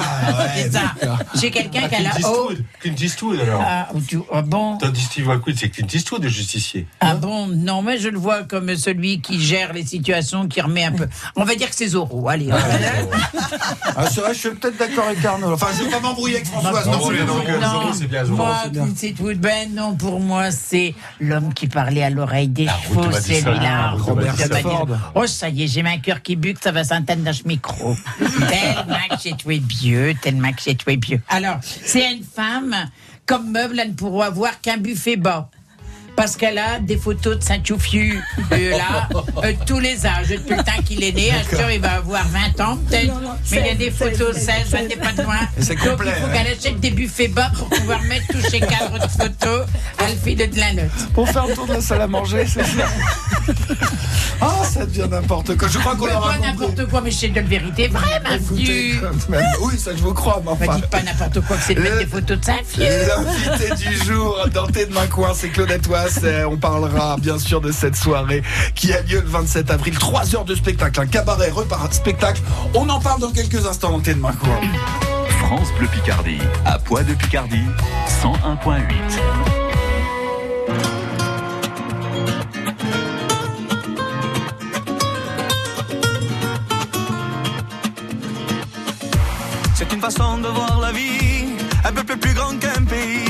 c'est 0.55 0.73
ça. 0.73 0.95
Chez 1.41 1.51
quelqu'un 1.51 1.89
qu'elle 1.89 2.03
Clint 2.05 2.11
a. 2.11 2.29
Oh, 2.29 2.49
Eastwood. 2.51 2.65
Clint 2.81 2.95
Eastwood, 3.01 3.41
alors. 3.41 3.63
ah, 3.65 3.89
tu- 4.07 4.19
ah 4.33 4.43
bon 4.43 4.77
T'as 4.79 4.89
dit 4.91 5.01
Steve 5.03 5.29
McQueen, 5.29 5.57
c'est 5.59 5.69
Clint 5.69 5.87
Eastwood, 5.93 6.23
le 6.23 6.29
justicier. 6.29 6.87
Ah 7.01 7.15
bon 7.15 7.47
Non, 7.49 7.83
mais 7.83 7.99
je 7.99 8.09
le 8.09 8.19
vois 8.19 8.45
comme 8.45 8.75
celui 8.77 9.21
qui 9.21 9.41
gère 9.41 9.73
les 9.73 9.85
situations, 9.85 10.47
qui 10.49 10.61
remet 10.61 10.85
un 10.85 10.93
peu. 10.93 11.09
On 11.37 11.45
va 11.45 11.55
dire 11.55 11.69
que 11.69 11.75
c'est 11.77 11.89
Zorro. 11.89 12.29
Allez. 12.29 12.47
on 12.51 12.57
va- 12.57 13.49
Ah, 13.97 14.07
c'est 14.11 14.21
vrai, 14.21 14.35
je 14.35 14.39
suis 14.39 14.51
peut-être 14.51 14.77
d'accord 14.79 15.07
avec 15.07 15.25
Arnaud. 15.25 15.53
Enfin, 15.53 15.69
je 15.77 15.85
vais 15.85 15.91
pas 15.91 16.01
m'embrouiller 16.01 16.37
avec 16.37 16.47
Françoise 16.49 16.87
non 16.87 16.93
non, 16.93 16.99
Non, 17.61 17.71
Zorro, 17.71 17.93
c'est 17.93 18.07
bien 18.07 18.25
Zorro. 18.25 18.37
moi. 18.37 18.57
Clint 18.73 18.89
Eastwood, 19.03 19.39
ben 19.39 19.75
non, 19.75 19.95
pour 19.95 20.21
moi, 20.21 20.51
c'est 20.51 20.95
l'homme 21.21 21.53
qui 21.55 21.67
parlait 21.67 22.03
à 22.03 22.11
l'oreille 22.11 22.49
des 22.49 22.67
Ah, 22.69 22.77
chevaux, 22.83 23.01
Ruth 23.03 23.15
c'est 23.21 23.43
Madison. 23.43 23.51
lui-là. 23.53 23.81
Ah, 23.85 23.91
Ruth 23.93 24.03
Robert. 24.05 25.13
Oh, 25.15 25.27
ça 25.27 25.49
y 25.49 25.65
est, 25.65 25.67
j'ai 25.67 25.83
un 25.89 25.99
cœur 25.99 26.23
qui 26.23 26.37
ça 26.63 26.73
va 26.73 26.85
s'entendre 26.85 27.23
dans 27.23 27.33
ce 27.33 27.47
micro. 27.47 27.97
tellement 28.19 29.09
que 29.11 29.17
j'ai 29.23 29.37
tué 29.37 29.63
vieux, 29.65 30.15
tellement 30.21 30.53
que 30.53 30.63
j'ai 30.65 30.75
tué 30.75 30.97
vieux. 30.97 31.21
Alors, 31.29 31.59
c'est 31.63 32.13
une 32.13 32.25
femme, 32.25 32.75
comme 33.27 33.51
meuble, 33.51 33.79
elle 33.81 33.91
ne 33.91 33.95
pourra 33.95 34.27
avoir 34.27 34.61
qu'un 34.61 34.77
buffet 34.79 35.17
bas. 35.17 35.51
Parce 36.19 36.35
qu'elle 36.35 36.59
a 36.59 36.81
des 36.81 36.97
photos 36.97 37.39
de 37.39 37.45
Saint-Chouffiu, 37.45 38.21
euh, 38.51 38.71
là, 38.77 39.09
euh, 39.45 39.53
tous 39.67 39.79
les 39.79 40.05
âges. 40.05 40.31
Depuis 40.31 40.57
le 40.57 40.65
temps 40.65 40.83
qu'il 40.85 41.05
est 41.05 41.13
né, 41.13 41.31
un 41.31 41.43
jour, 41.57 41.71
il 41.71 41.81
va 41.81 41.93
avoir 41.93 42.27
20 42.27 42.61
ans, 42.61 42.77
peut-être. 42.89 43.07
Non, 43.07 43.21
non, 43.21 43.31
Mais 43.53 43.59
il 43.59 43.67
y 43.67 43.69
a 43.69 43.69
16, 43.69 43.79
des 43.79 43.91
photos 43.93 44.35
16, 44.35 44.45
16, 44.47 44.55
je 44.65 44.77
16. 44.79 44.89
n'ai 44.89 44.97
pas 44.97 45.13
de 45.13 45.23
loin. 45.23 45.37
Et 45.57 45.63
c'est 45.63 45.77
Donc, 45.77 45.91
complet, 45.91 46.11
il 46.17 46.21
faut 46.21 46.27
hein. 46.27 46.31
qu'elle 46.33 46.53
achète 46.59 46.81
des 46.81 46.91
buffets 46.91 47.29
bas 47.29 47.53
pour 47.57 47.69
pouvoir 47.69 48.03
mettre 48.03 48.27
tous 48.33 48.41
ces 48.51 48.59
cadres 48.59 48.99
de 48.99 49.09
photos 49.09 49.67
à 49.99 50.09
le 50.11 50.17
fil 50.17 50.37
de 50.37 50.59
la 50.59 50.73
note. 50.73 50.91
Pour 51.15 51.29
faire 51.29 51.47
le 51.47 51.55
tour 51.55 51.67
de 51.67 51.75
la 51.75 51.81
salle 51.81 52.01
à 52.03 52.09
manger, 52.09 52.45
c'est 52.49 52.65
ça. 52.65 52.89
Ah, 54.41 54.63
ça 54.63 54.87
devient 54.87 55.09
n'importe 55.11 55.57
quoi. 55.57 55.67
Je 55.67 55.79
crois 55.79 55.97
qu'on 55.97 56.07
Pas 56.07 56.17
aura 56.17 56.35
compris. 56.35 56.49
n'importe 56.53 56.87
quoi, 56.87 57.01
mais 57.01 57.11
c'est 57.11 57.27
de 57.29 57.35
la 57.37 57.43
vérité 57.43 57.89
vraie, 57.89 58.21
ma 58.23 58.39
fille. 58.39 58.95
Oui, 59.61 59.77
ça 59.77 59.91
je 59.97 60.01
vous 60.03 60.15
crois, 60.15 60.41
mais 60.45 60.53
Bah, 60.53 60.57
enfin. 60.71 60.77
dites 60.77 60.87
pas 60.91 61.03
n'importe 61.03 61.41
quoi 61.41 61.57
que 61.57 61.63
c'est 61.67 61.75
de 61.75 61.81
mettre 61.81 61.99
des 61.99 62.07
photos 62.07 62.39
de 62.39 62.45
sa 62.45 62.53
fille. 62.65 62.89
L'invité 63.09 63.75
du 63.75 63.97
jour 64.05 64.39
dans 64.55 64.67
Tes 64.69 64.87
de 64.87 64.95
main 64.95 65.09
coin, 65.09 65.33
c'est 65.35 65.49
Claudette 65.49 65.89
Wass. 65.89 66.08
On 66.51 66.57
parlera 66.57 67.17
bien 67.19 67.39
sûr 67.39 67.61
de 67.61 67.71
cette 67.71 67.97
soirée 67.97 68.43
qui 68.75 68.93
a 68.93 69.03
lieu 69.03 69.21
le 69.21 69.29
27 69.29 69.71
avril. 69.71 69.99
Trois 69.99 70.35
heures 70.35 70.45
de 70.45 70.55
spectacle, 70.55 71.01
un 71.01 71.07
cabaret, 71.07 71.51
repas, 71.51 71.89
spectacle. 71.91 72.41
On 72.75 72.89
en 72.89 73.01
parle 73.01 73.21
dans 73.21 73.31
quelques 73.31 73.67
instants 73.67 74.01
Tes 74.01 74.15
de 74.15 74.21
main. 74.21 74.33
France 75.29 75.69
Bleu 75.79 75.87
Picardie, 75.89 76.39
à 76.65 76.79
Poix 76.79 77.03
de 77.03 77.15
Picardie, 77.15 77.65
101.8. 78.23 78.83
C'est 89.75 89.93
une 89.93 90.01
façon 90.01 90.39
de 90.39 90.49
voir 90.49 90.81
la 90.81 90.93
vie, 90.93 91.55
un 91.85 91.93
peu 91.93 92.17
plus 92.17 92.35
grand 92.35 92.59
qu'un 92.59 92.85
pays, 92.85 93.28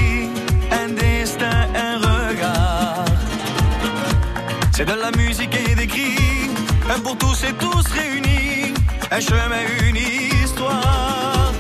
C'est 4.79 4.85
de 4.85 4.93
la 4.93 5.11
musique 5.11 5.53
et 5.57 5.75
des 5.75 5.89
cris, 5.89 6.51
un 6.89 7.01
pour 7.01 7.19
tous 7.19 7.43
et 7.43 7.53
tous 7.55 7.85
réunis, 7.99 8.75
un 9.11 9.19
chemin, 9.19 9.65
une 9.89 9.97
histoire. 9.97 11.53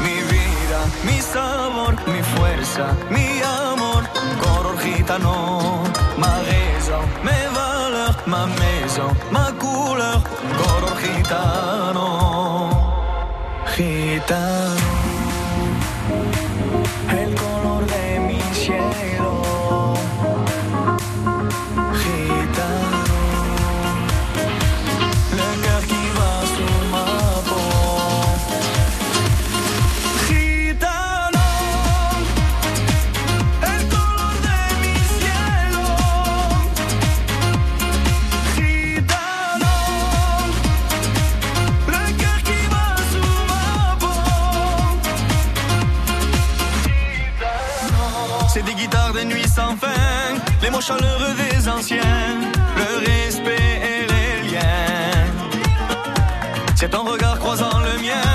Mi 0.00 0.14
vida, 0.30 0.80
mi 1.04 1.20
sabor, 1.20 1.94
mi 2.06 2.22
fuerza, 2.22 2.86
mi 3.10 3.42
amor, 3.42 4.04
color 4.40 4.76
gitano, 4.84 5.82
ma 6.16 6.32
raison, 6.48 7.02
mes 7.24 7.44
valeurs, 7.56 8.16
ma 8.28 8.46
maison, 8.46 9.10
ma 9.32 9.50
couleur, 9.58 10.22
color 10.60 10.94
gitano. 11.02 12.06
Gitano, 13.74 14.99
le 51.88 52.98
respect 53.06 53.80
et 53.90 54.06
les 54.12 54.50
liens. 54.50 55.24
C'est 56.76 56.90
ton 56.90 57.04
regard 57.04 57.38
croisant 57.38 57.78
le 57.78 58.02
mien, 58.02 58.28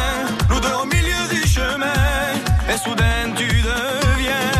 nous 0.49 0.59
deux 0.59 0.73
au 0.81 0.85
milieu 0.85 1.23
du 1.29 1.47
chemin, 1.47 2.01
et 2.67 2.77
soudain 2.77 3.33
tu 3.35 3.45
deviens 3.45 4.51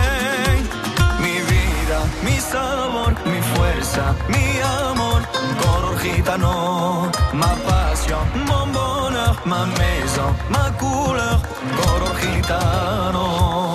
mi 1.20 1.40
vida, 1.50 2.00
mi 2.24 2.40
sabor, 2.40 3.14
mi 3.26 3.42
fuerza, 3.54 4.16
mi 4.30 4.62
amor, 4.62 5.22
color 5.62 6.00
gitano, 6.04 7.10
ma 7.34 7.56
passion, 7.68 8.20
mon 8.46 8.68
bonheur, 8.68 9.36
ma 9.46 9.66
maison, 9.66 10.30
ma 10.52 10.70
couleur, 10.78 11.40
color. 11.82 12.16
Gitano, 12.22 13.75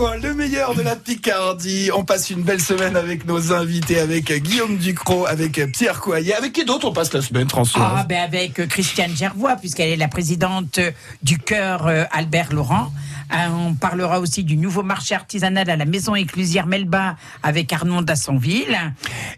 quoi 0.00 0.16
Le 0.16 0.32
meilleur 0.32 0.74
de 0.74 0.80
la 0.80 0.96
Picardie. 0.96 1.90
On 1.94 2.04
passe 2.04 2.30
une 2.30 2.40
belle 2.40 2.62
semaine 2.62 2.96
avec 2.96 3.26
nos 3.26 3.52
invités, 3.52 4.00
avec 4.00 4.32
Guillaume 4.32 4.78
Ducrot, 4.78 5.26
avec 5.26 5.60
Pierre 5.72 6.00
Coyer. 6.00 6.34
Avec 6.34 6.54
qui 6.54 6.64
d'autre 6.64 6.88
on 6.88 6.92
passe 6.92 7.12
la 7.12 7.20
semaine, 7.20 7.50
François 7.50 7.96
Ah, 7.98 8.04
ben 8.08 8.22
avec 8.22 8.58
euh, 8.60 8.66
Christiane 8.66 9.14
Gervois, 9.14 9.56
puisqu'elle 9.56 9.90
est 9.90 9.96
la 9.96 10.08
présidente 10.08 10.78
euh, 10.78 10.90
du 11.22 11.36
cœur 11.36 11.86
euh, 11.86 12.04
Albert 12.12 12.50
Laurent. 12.54 12.90
On 13.32 13.74
parlera 13.74 14.20
aussi 14.20 14.42
du 14.42 14.56
nouveau 14.56 14.82
marché 14.82 15.14
artisanal 15.14 15.68
à 15.68 15.76
la 15.76 15.84
maison 15.84 16.16
éclusière 16.16 16.66
Melba 16.66 17.16
avec 17.42 17.72
Arnaud 17.72 18.02
d'Assonville. 18.02 18.76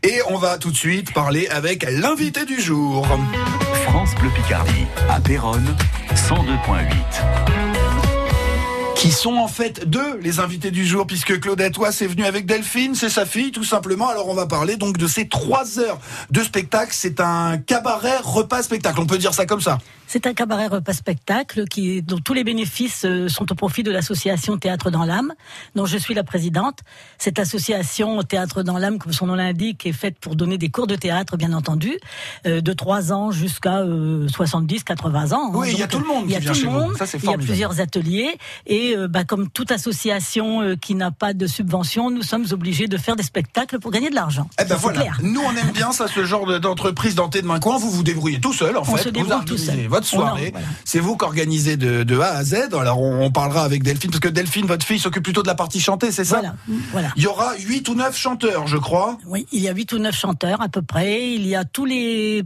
Et 0.03 0.21
on 0.31 0.39
va 0.39 0.59
tout 0.59 0.71
de 0.71 0.77
suite 0.77 1.13
parler 1.13 1.49
avec 1.49 1.85
l'invité 1.91 2.47
du 2.47 2.59
jour. 2.59 3.07
France 3.85 4.15
Bleu 4.15 4.31
Picardie, 4.35 4.87
à 5.11 5.21
Péronne, 5.21 5.77
102.8. 6.15 7.62
Qui 8.97 9.11
sont 9.11 9.35
en 9.35 9.49
fait 9.49 9.89
deux 9.89 10.19
les 10.21 10.39
invités 10.39 10.71
du 10.71 10.87
jour, 10.87 11.07
puisque 11.07 11.41
Claudette 11.41 11.77
Wass 11.77 12.03
est 12.03 12.07
venue 12.07 12.25
avec 12.25 12.47
Delphine, 12.47 12.95
c'est 12.95 13.09
sa 13.09 13.27
fille 13.27 13.51
tout 13.51 13.65
simplement. 13.65 14.09
Alors 14.09 14.29
on 14.29 14.35
va 14.35 14.47
parler 14.47 14.77
donc 14.77 14.97
de 14.97 15.07
ces 15.09 15.29
trois 15.29 15.81
heures 15.81 15.99
de 16.31 16.41
spectacle. 16.41 16.93
C'est 16.95 17.21
un 17.21 17.59
cabaret 17.59 18.19
repas 18.23 18.63
spectacle, 18.63 19.01
on 19.01 19.07
peut 19.07 19.19
dire 19.19 19.35
ça 19.35 19.45
comme 19.45 19.61
ça. 19.61 19.79
C'est 20.13 20.27
un 20.27 20.35
cabaret 20.35 20.67
repas 20.67 20.93
spectacle 20.93 21.65
qui, 21.65 22.03
dont 22.03 22.19
tous 22.19 22.35
les 22.35 22.45
bénéfices 22.45 23.07
euh, 23.07 23.29
sont 23.31 23.51
au 23.51 23.55
profit 23.55 23.83
de 23.83 23.91
l'association 23.91 24.59
Théâtre 24.59 24.91
dans 24.91 25.07
l'âme, 25.07 25.33
dont 25.75 25.87
je 25.87 25.97
suis 25.97 26.13
la 26.13 26.23
présidente. 26.23 26.81
Cette 27.17 27.39
association 27.39 28.23
Théâtre 28.23 28.63
dans 28.63 28.77
l'âme, 28.77 28.99
comme 28.99 29.15
son 29.15 29.25
nom 29.25 29.37
l'indique, 29.37 29.87
est 29.87 29.93
faite 29.95 30.17
pour 30.21 30.37
donner 30.37 30.59
des 30.59 30.69
cours 30.69 30.87
de 30.87 30.97
théâtre, 30.97 31.39
bien 31.39 31.55
entendu, 31.55 31.97
euh, 32.47 32.61
de 32.61 32.73
3 32.75 33.11
ans 33.15 33.31
jusqu'à 33.31 33.79
euh, 33.79 34.29
70, 34.29 34.85
80 34.85 35.33
ans. 35.33 35.47
hein. 35.47 35.51
Oui, 35.55 35.69
il 35.73 35.79
y 35.79 35.83
a 35.83 35.89
tout 35.89 35.99
le 35.99 36.05
monde 36.05 36.25
Il 36.27 36.33
y 36.33 36.37
a 36.37 36.41
tout 36.43 36.61
le 36.63 36.69
monde. 36.69 36.95
Ça, 36.99 37.07
Il 37.17 37.25
y 37.31 37.33
a 37.33 37.39
plusieurs 37.39 37.81
ateliers 37.81 38.37
et 38.67 38.95
euh, 38.95 39.09
bah, 39.09 39.25
comme 39.25 39.49
toute 39.49 39.71
association 39.73 40.61
euh, 40.61 40.77
qui 40.77 40.95
n'a 40.95 41.11
pas 41.11 41.33
de 41.33 41.47
subvention, 41.47 42.11
nous 42.11 42.23
sommes 42.23 42.45
obligés 42.51 42.87
de 42.87 42.99
faire 42.99 43.17
des 43.17 43.23
spectacles 43.23 43.79
pour 43.79 43.91
gagner 43.91 44.11
de 44.11 44.15
l'argent. 44.15 44.51
Eh 44.61 44.65
ben 44.67 44.77
voilà, 44.77 45.01
clair. 45.01 45.19
nous 45.23 45.41
on 45.41 45.57
aime 45.57 45.71
bien 45.73 45.91
ça, 45.93 46.07
ce 46.07 46.23
genre 46.27 46.45
de- 46.45 46.59
d'entreprise 46.59 47.15
dans 47.15 47.29
de 47.29 47.41
main 47.41 47.61
coin. 47.61 47.79
Vous 47.79 47.91
vous 47.91 48.03
débrouillez 48.03 48.41
tout 48.41 48.53
seul 48.53 48.77
en 48.77 48.83
On 48.83 48.85
fait. 48.85 48.99
se 49.05 49.09
vous 49.09 49.11
débrouille 49.13 49.45
tout 49.47 49.57
seul. 49.57 49.87
votre 49.87 50.02
En- 50.03 50.17
soirée. 50.19 50.51
voilà. 50.53 50.67
C'est 50.85 51.01
vous 51.01 51.17
qui 51.17 51.25
organisez 51.25 51.77
de, 51.77 52.03
de 52.03 52.19
A 52.21 52.37
à 52.37 52.45
Z. 52.45 52.55
Alors 52.79 53.01
on, 53.01 53.23
on 53.25 53.31
parlera 53.31 53.63
avec 53.65 53.83
Delphine 53.83 54.11
parce 54.11 54.21
que 54.21 54.29
Delphine, 54.29 54.67
votre 54.67 54.85
fille, 54.87 54.99
s'occupe 54.99 55.23
plutôt 55.25 55.43
de 55.43 55.49
la 55.49 55.55
partie 55.55 55.81
chantée, 55.81 56.13
c'est 56.13 56.25
ça 56.25 56.41
Voilà, 56.41 56.55
voilà. 56.93 57.13
Il 57.17 57.23
y 57.23 57.27
aura 57.27 57.55
8 57.59 57.89
ou 57.89 57.95
9 57.95 58.17
chanteurs, 58.17 58.67
je 58.67 58.77
crois. 58.77 59.19
Oui, 59.27 59.47
il 59.53 59.61
y 59.61 59.69
a 59.69 59.73
huit 59.73 59.93
ou 59.93 59.99
neuf 59.99 60.15
chanteurs 60.17 60.61
à 60.61 60.69
peu 60.69 60.83
près. 60.83 61.33
Il 61.33 61.47
y 61.47 61.55
a 61.55 61.65
tous 61.65 61.85
les, 61.85 62.43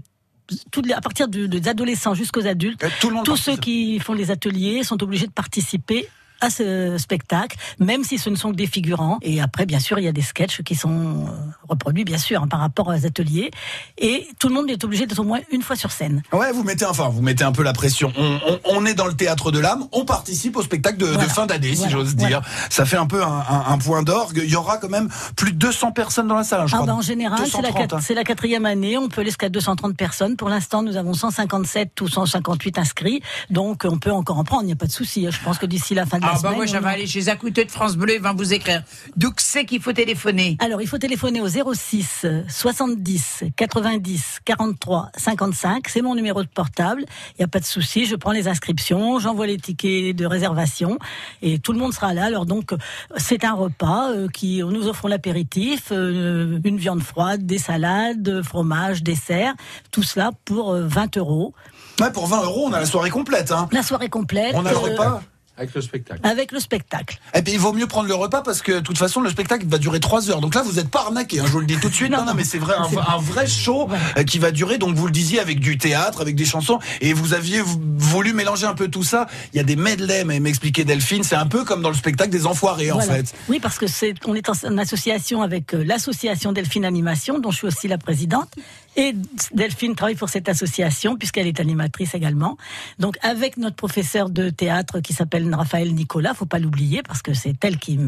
à 0.95 1.01
partir 1.01 1.29
de- 1.29 1.47
des 1.47 1.69
adolescents 1.69 2.15
jusqu'aux 2.15 2.47
adultes. 2.47 2.85
Euh, 2.85 2.89
Tout 3.01 3.09
le 3.09 3.17
monde 3.17 3.25
Tous 3.25 3.33
participe. 3.33 3.55
ceux 3.55 3.61
qui 3.61 3.99
font 4.01 4.13
les 4.13 4.31
ateliers 4.31 4.83
sont 4.85 5.03
obligés 5.03 5.27
de 5.27 5.33
participer 5.33 6.09
à 6.41 6.51
ce 6.51 6.97
spectacle, 6.99 7.57
même 7.79 8.05
si 8.05 8.19
ce 8.19 8.29
ne 8.31 8.37
sont 8.37 8.51
que 8.51 8.57
des 8.57 8.67
figurants. 8.67 9.19
Et 9.23 9.41
après, 9.41 9.67
bien 9.67 9.81
sûr, 9.81 9.99
il 9.99 10.05
y 10.05 10.09
a 10.09 10.13
des 10.13 10.23
sketchs 10.23 10.63
qui 10.63 10.75
sont 10.75 10.91
euh, 11.27 11.31
reproduits, 11.69 12.05
bien 12.05 12.19
sûr, 12.19 12.43
hein, 12.43 12.49
par 12.49 12.61
rapport 12.61 12.89
aux 12.89 13.07
ateliers. 13.07 13.51
Et 13.99 14.27
tout 14.39 14.49
le 14.49 14.55
monde 14.55 14.71
est 14.71 14.83
obligé 14.85 15.07
d'être 15.07 15.19
au 15.19 15.25
moins 15.25 15.41
une 15.51 15.63
fois 15.63 15.77
sur 15.77 15.91
scène. 15.93 16.23
Ouais, 16.33 16.53
vous 16.53 16.63
mettez 16.63 16.85
enfin, 16.85 17.09
vous 17.09 17.23
mettez 17.23 17.45
un 17.45 17.53
peu 17.53 17.63
la 17.63 17.73
pression. 17.73 18.13
On, 18.17 18.39
on- 18.47 18.59
on 18.77 18.87
est 18.87 18.95
dans 18.95 19.07
le 19.07 19.15
théâtre 19.15 19.51
de 19.51 19.59
l'âme, 19.59 19.87
on 19.93 20.05
participe 20.05 20.57
au 20.57 20.63
spectacle 20.63 20.99
de, 20.99 21.07
fin 21.27 21.47
d'année, 21.47 21.75
si 21.75 21.89
j'ose 21.89 22.15
dire. 22.17 22.29
Voilà. 22.29 22.43
Ça 22.71 22.85
fait 22.85 22.97
un 22.97 23.07
peu 23.07 23.23
un, 23.23 23.27
un- 23.49 23.65
un 23.69 23.79
point 23.79 24.03
d'orgue. 24.03 24.41
Il 24.45 24.51
y 24.51 24.57
aura 24.57 24.79
quand 24.79 24.89
même 24.89 25.09
plus 25.37 25.53
de 25.53 25.59
200 25.59 25.93
personnes 25.93 26.29
dans 26.29 26.35
la 26.35 26.45
salle, 26.45 26.61
hein, 26.63 26.67
je 26.67 26.75
Ah 26.75 26.79
crois. 26.79 26.87
bah, 26.87 26.95
en 26.95 27.01
général, 27.01 27.39
c'est 27.47 27.63
la, 27.63 27.69
230, 27.71 27.91
quat- 27.91 27.97
hein. 27.97 28.01
c'est 28.03 28.15
la 28.15 28.25
quatrième 28.25 28.67
année. 28.67 28.99
On 28.99 29.09
peut 29.09 29.21
aller 29.23 29.31
jusqu'à 29.31 29.49
230 29.49 29.97
personnes. 29.97 30.37
Pour 30.37 30.49
l'instant, 30.49 30.83
nous 30.83 30.97
avons 30.97 31.15
157 31.15 32.01
ou 32.01 32.09
158 32.09 32.79
inscrits. 32.79 33.23
Donc, 33.51 33.83
on 33.89 33.99
peut 33.99 34.13
encore 34.13 34.39
en 34.39 34.45
prendre. 34.45 34.63
Il 34.65 34.67
n'y 34.67 34.73
a 34.73 34.77
pas 34.77 34.87
de 34.87 34.93
souci. 34.93 35.27
Je 35.31 35.41
pense 35.43 35.59
que 35.59 35.67
d'ici 35.67 35.95
la 35.95 36.07
fin 36.07 36.19
de 36.19 36.26
la 36.27 36.33
Ah 36.33 36.35
bah 36.35 36.39
semaine. 36.41 36.55
moi 36.57 36.65
on 36.65 36.67
j'avais 36.67 36.87
a- 36.87 36.91
aller 36.91 37.07
chez 37.07 37.29
Accouté 37.29 37.65
de 37.65 37.71
France 37.71 37.97
Bleu, 37.97 38.15
il 38.17 38.21
va 38.21 38.33
vous 38.33 38.53
écrire. 38.53 38.83
D'où 39.17 39.31
que 39.31 39.43
c'est 39.43 39.65
qu'il 39.65 39.81
faut 39.81 39.93
téléphoner 39.93 40.57
Alors, 40.61 40.83
il 40.83 40.89
faut 40.89 40.99
téléphoner 40.99 41.41
au 41.41 41.49
06 41.49 42.27
70 42.49 43.45
90 43.57 44.41
43 44.45 45.11
55. 45.17 45.89
C'est 45.89 46.03
mon 46.03 46.15
numéro 46.15 46.43
de 46.43 46.49
portable. 46.49 47.05
Il 47.33 47.41
n'y 47.41 47.45
a 47.45 47.49
pas 47.49 47.61
de 47.61 47.65
souci. 47.65 48.05
Je 48.07 48.17
prends 48.17 48.33
les 48.33 48.49
inscriptions, 48.49 49.19
j'envoie 49.19 49.47
les 49.47 49.57
tickets 49.57 50.15
de 50.15 50.27
réservation 50.27 50.99
et 51.43 51.59
tout 51.59 51.73
le 51.73 51.79
monde 51.79 51.93
sera 51.93 52.13
là. 52.15 52.25
Alors 52.25 52.47
donc, 52.47 52.73
euh, 52.73 52.77
c'est 53.17 53.45
un 53.45 53.55
repas 53.55 54.11
euh, 54.11 54.29
qui 54.29 54.59
nous 54.63 54.87
offrons 54.89 55.09
l'apéritif, 55.09 55.89
euh, 55.93 56.59
une 56.65 56.77
viande 56.79 57.03
froide, 57.03 57.47
des 57.47 57.59
salades, 57.59 58.43
fromage, 58.43 59.03
dessert, 59.03 59.55
tout 59.91 60.03
cela 60.03 60.33
pour 60.45 60.73
euh, 60.73 60.87
20 60.87 61.17
euros. 61.17 61.55
Ouais, 62.01 62.11
pour 62.13 62.27
20 62.27 62.43
euros, 62.45 62.67
on 62.69 62.73
a 62.73 62.81
la 62.81 62.87
soirée 62.87 63.11
complète. 63.11 63.53
Hein. 63.53 63.69
La 63.73 63.83
soirée 63.83 64.09
complète. 64.09 64.55
On 64.55 64.67
a 64.67 64.71
le 64.71 64.77
euh, 64.77 64.81
repas. 64.81 65.23
Avec 65.59 65.75
le 65.75 65.81
spectacle. 65.81 66.21
Avec 66.23 66.53
le 66.53 66.61
spectacle. 66.61 67.19
Et 67.35 67.43
puis 67.43 67.53
il 67.55 67.59
vaut 67.59 67.73
mieux 67.73 67.87
prendre 67.87 68.09
le 68.09 68.15
repas 68.15 68.43
parce 68.43 68.61
que 68.63 68.73
de 68.73 68.81
toute 68.81 68.99
façon 68.99 69.21
le 69.21 69.31
spectacle 69.31 69.65
va 69.67 69.79
durer 69.79 70.01
3 70.01 70.31
heures. 70.31 70.41
Donc 70.41 70.55
là 70.55 70.63
vous 70.63 70.73
n'êtes 70.75 70.89
pas 70.91 71.01
arnaqué, 71.01 71.41
hein, 71.41 71.45
je 71.47 71.53
vous 71.53 71.61
le 71.61 71.67
dis 71.67 71.77
tout 71.77 71.89
de 71.89 71.95
suite. 71.95 72.11
Non, 72.11 72.25
non, 72.25 72.35
mais 72.35 72.45
c'est 72.45 72.59
vrai, 72.59 72.75
un, 72.77 73.15
un 73.15 73.19
vrai 73.19 73.47
show 73.47 73.89
euh, 74.19 74.23
qui 74.25 74.39
va 74.39 74.51
durer. 74.51 74.79
Donc 74.79 74.95
vous 74.97 75.07
le 75.07 75.13
disiez 75.13 75.41
avec 75.41 75.59
du 75.61 75.79
théâtre, 75.79 76.21
avec 76.21 76.37
des 76.37 76.45
chansons, 76.45 76.79
et 77.01 77.13
vous 77.15 77.33
aviez 77.35 77.61
vou- 77.61 77.81
voulu 77.97 78.33
mélanger 78.33 78.67
un 78.67 78.75
peu 78.75 78.89
tout 78.89 79.03
ça. 79.05 79.27
Il 79.53 79.57
y 79.57 79.61
a 79.61 79.65
des 79.65 79.77
medley, 79.77 80.25
mais 80.25 80.41
m'expliquait 80.41 80.85
Delphine, 80.85 81.23
c'est 81.23 81.37
un 81.37 81.47
peu 81.47 81.65
comme 81.65 81.83
dans 81.83 81.91
le 81.91 81.97
spectacle 81.97 82.31
des 82.31 82.47
Enfoirés 82.47 82.93
en 82.93 83.01
fait. 83.01 83.33
Oui, 83.49 83.59
parce 83.61 83.79
que 83.79 83.87
c'est, 83.87 84.15
on 84.27 84.35
est 84.35 84.49
en, 84.49 84.53
en 84.67 84.79
association 84.79 85.43
avec 85.43 85.75
euh, 85.75 85.83
l'association 85.85 86.53
Delphine 86.53 86.85
Animation, 86.85 87.39
dont 87.39 87.51
je 87.51 87.57
suis 87.59 87.67
aussi 87.67 87.89
la 87.89 87.99
présidente. 87.99 88.51
Et 88.97 89.15
Delphine 89.53 89.95
travaille 89.95 90.15
pour 90.15 90.31
cette 90.31 90.49
association 90.49 91.17
puisqu'elle 91.17 91.47
est 91.47 91.61
animatrice 91.61 92.15
également. 92.15 92.57
Donc 92.99 93.19
avec 93.23 93.59
notre 93.59 93.77
professeur 93.77 94.31
de 94.31 94.49
théâtre 94.49 95.01
qui 95.01 95.13
s'appelle 95.13 95.55
Raphaël 95.55 95.95
Nicolas, 95.95 96.33
faut 96.33 96.47
pas 96.47 96.59
l'oublier 96.59 97.03
parce 97.03 97.23
que 97.23 97.35
c'est 97.35 97.63
elle 97.63 97.79
qui 97.79 97.99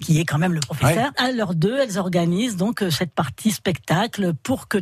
qui 0.00 0.18
est 0.18 0.24
quand 0.24 0.38
même 0.38 0.52
le 0.52 0.60
professeur. 0.60 1.12
À 1.16 1.30
l'heure 1.30 1.54
deux, 1.54 1.78
elles 1.78 1.96
organisent 1.96 2.56
donc 2.56 2.82
euh, 2.82 2.90
cette 2.90 3.12
partie 3.12 3.52
spectacle 3.52 4.32
pour 4.42 4.66
que 4.66 4.78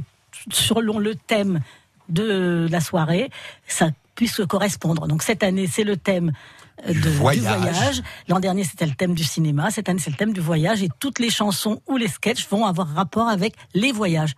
selon 0.51 0.99
le 0.99 1.15
thème 1.15 1.61
de 2.09 2.67
la 2.71 2.81
soirée, 2.81 3.31
ça 3.67 3.91
puisse 4.15 4.41
correspondre. 4.49 5.07
Donc 5.07 5.23
cette 5.23 5.43
année, 5.43 5.67
c'est 5.67 5.85
le 5.85 5.97
thème 5.97 6.33
euh, 6.87 6.95
de, 6.95 7.11
voyage. 7.11 7.57
du 7.57 7.63
voyage. 7.63 8.03
L'an 8.29 8.41
dernier, 8.41 8.65
c'était 8.65 8.87
le 8.87 8.95
thème 8.95 9.15
du 9.15 9.25
cinéma. 9.25 9.71
Cette 9.71 9.89
année, 9.89 10.01
c'est 10.01 10.11
le 10.11 10.17
thème 10.17 10.33
du 10.33 10.41
voyage. 10.41 10.83
Et 10.83 10.89
toutes 10.99 11.19
les 11.19 11.31
chansons 11.31 11.83
ou 11.87 11.97
les 11.97 12.09
sketchs 12.09 12.49
vont 12.49 12.65
avoir 12.65 12.89
rapport 12.89 13.29
avec 13.29 13.55
les 13.75 13.93
voyages. 13.93 14.35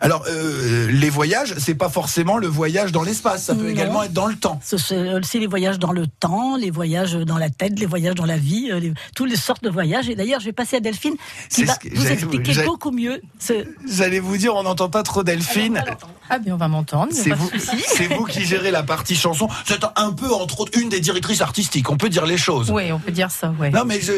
Alors 0.00 0.24
euh, 0.28 0.88
les 0.90 1.10
voyages, 1.10 1.54
c'est 1.58 1.74
pas 1.74 1.88
forcément 1.88 2.36
le 2.38 2.46
voyage 2.46 2.92
dans 2.92 3.02
l'espace, 3.02 3.44
ça 3.44 3.54
peut 3.54 3.64
Non. 3.64 3.68
également 3.68 4.02
être 4.02 4.12
dans 4.12 4.26
le 4.26 4.34
temps. 4.36 4.60
Ce- 4.64 4.76
C'est 5.22 5.38
les 5.38 5.46
voyages 5.46 5.78
dans 5.78 5.92
le 5.92 6.06
temps, 6.06 6.56
les 6.56 6.70
voyages 6.70 7.14
dans 7.14 7.38
la 7.38 7.50
tête, 7.50 7.78
les 7.78 7.86
voyages 7.86 8.14
dans 8.14 8.24
la 8.26 8.36
vie, 8.36 8.70
euh, 8.70 8.78
les- 8.80 8.92
toutes 9.14 9.30
les 9.30 9.36
sortes 9.36 9.62
de 9.64 9.70
voyages. 9.70 10.08
Et 10.08 10.14
d'ailleurs, 10.14 10.40
je 10.40 10.46
vais 10.46 10.52
passer 10.52 10.76
à 10.76 10.80
Delphine 10.80 11.14
qui 11.50 11.64
va 11.64 11.74
vous 11.94 12.06
expliquer 12.06 12.64
beaucoup 12.64 12.90
mieux. 12.90 13.20
ce- 13.38 13.64
J'allais 13.88 14.20
vous 14.20 14.36
dire, 14.36 14.54
on 14.54 14.62
n'entend 14.62 14.88
pas 14.88 15.02
trop 15.02 15.22
Delphine. 15.22 15.82
Ah, 16.30 16.38
bien, 16.38 16.54
on 16.54 16.56
va 16.58 16.68
m'entendre, 16.68 17.12
C'est 17.12 17.30
vous, 17.34 17.50
vous 18.16 18.24
qui 18.24 18.44
gérez 18.44 18.70
la 18.70 18.82
partie 18.82 19.14
chanson. 19.14 19.48
C'est 19.66 19.80
un 19.96 20.12
peu, 20.12 20.32
entre 20.32 20.60
autres, 20.60 20.78
une 20.78 20.88
des 20.88 21.00
directrices 21.00 21.40
artistiques. 21.42 21.90
On 21.90 21.96
peut 21.96 22.08
dire 22.08 22.24
les 22.26 22.38
choses. 22.38 22.70
Oui, 22.70 22.90
on 22.92 22.98
peut 22.98 23.12
dire 23.12 23.30
ça, 23.30 23.52
ouais. 23.60 23.70
Non, 23.70 23.84
mais 23.84 24.00
je- 24.00 24.12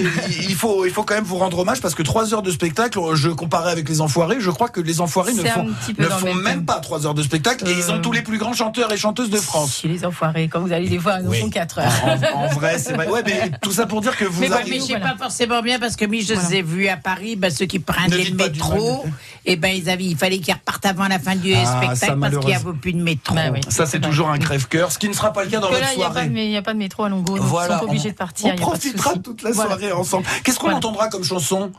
il 0.48 0.54
faut, 0.54 0.84
il 0.86 0.92
faut 0.92 1.02
quand 1.02 1.14
même 1.14 1.24
vous 1.24 1.36
rendre 1.38 1.58
hommage 1.58 1.80
parce 1.80 1.94
que 1.94 2.02
trois 2.02 2.32
heures 2.32 2.42
de 2.42 2.50
spectacle, 2.50 2.98
je 3.14 3.28
comparais 3.30 3.72
avec 3.72 3.88
les 3.88 4.00
Enfoirés, 4.00 4.36
je 4.40 4.50
crois 4.50 4.68
que 4.68 4.80
les 4.80 5.00
Enfoirés 5.00 5.32
ne 5.32 5.42
C'est 5.42 5.48
font, 5.56 5.92
ne 5.98 6.04
font 6.08 6.34
même 6.34 6.64
pas 6.64 6.80
trois 6.80 7.06
heures 7.06 7.14
de 7.14 7.22
spectacle 7.22 7.66
et 7.68 7.72
ils 7.72 7.90
ont 7.90 7.96
Euh, 7.96 8.00
tous 8.00 8.12
les 8.12 8.22
plus 8.22 8.38
grands 8.38 8.52
chanteurs 8.52 8.92
et 8.92 8.96
chanteuses 8.96 9.30
de 9.30 9.38
France. 9.38 9.78
Chez 9.82 9.88
les 9.88 10.04
enfoirés, 10.04 10.48
quand 10.48 10.60
vous 10.60 10.72
allez 10.72 10.88
les 10.88 10.98
voir, 10.98 11.20
ils 11.20 11.28
Oui. 11.28 11.40
font 11.40 11.50
4 11.50 11.78
heures. 11.78 11.92
En, 12.34 12.44
en 12.44 12.48
vrai, 12.48 12.78
c'est 12.78 12.92
vrai. 12.92 13.08
Ouais, 13.08 13.22
mais 13.24 13.50
tout 13.62 13.72
ça 13.72 13.86
pour 13.86 14.00
dire 14.00 14.16
que 14.16 14.24
vous 14.24 14.40
mais, 14.40 14.52
arrivez. 14.52 14.78
mais 14.78 14.80
c'est 14.80 14.98
pas 15.00 15.16
forcément 15.18 15.62
bien 15.62 15.78
parce 15.78 15.96
que 15.96 16.04
moi 16.04 16.18
je 16.20 16.34
les 16.34 16.56
ai 16.56 16.62
vus 16.62 16.88
à 16.88 16.96
Paris, 16.96 17.36
bah, 17.36 17.50
ceux 17.50 17.66
qui 17.66 17.78
prennent 17.78 18.10
Ne 18.10 18.16
le 18.18 18.34
métro, 18.34 19.04
et 19.44 19.56
ben 19.56 19.68
ils 19.74 19.88
avaient, 19.90 20.04
il 20.04 20.16
fallait 20.16 20.38
qu'ils 20.38 20.54
repartent 20.54 20.86
avant 20.86 21.08
la 21.08 21.18
fin 21.18 21.36
du 21.36 21.54
Ah, 21.54 21.64
spectacle 21.96 22.18
parce 22.20 22.36
qu'il 22.38 22.46
n'y 22.48 22.54
avait 22.54 22.72
plus 22.80 22.92
de 22.92 23.02
métro. 23.02 23.34
Bah 23.34 23.42
oui. 23.52 23.60
Ça, 23.68 23.86
c'est 23.86 24.00
toujours 24.00 24.28
un 24.30 24.38
crève-cœur, 24.38 24.92
ce 24.92 24.98
qui 24.98 25.08
ne 25.08 25.14
sera 25.14 25.32
pas 25.32 25.44
le 25.44 25.50
cas 25.50 25.60
dans 25.60 25.68
votre 25.68 25.80
là, 25.80 25.88
il 25.92 25.98
n'y 25.98 26.04
a, 26.04 26.08
pas 26.08 26.12
soirée. 26.14 26.28
de- 26.28 26.78
métro 26.78 27.04
à 27.04 27.08
Longo, 27.08 27.36
donc 27.38 27.46
Voilà, 27.46 27.76
ils 27.76 27.78
sont 27.78 27.84
obligés 27.86 28.10
de 28.10 28.16
partir. 28.16 28.52
On 28.52 28.56
profitera 28.56 29.14
toute 29.16 29.42
la 29.42 29.52
soirée 29.52 29.92
ensemble. 29.92 30.24
Qu'est-ce 30.44 30.58
qu'on 30.58 30.72
entendra 30.72 31.08
comme 31.08 31.24
chanson? 31.24 31.70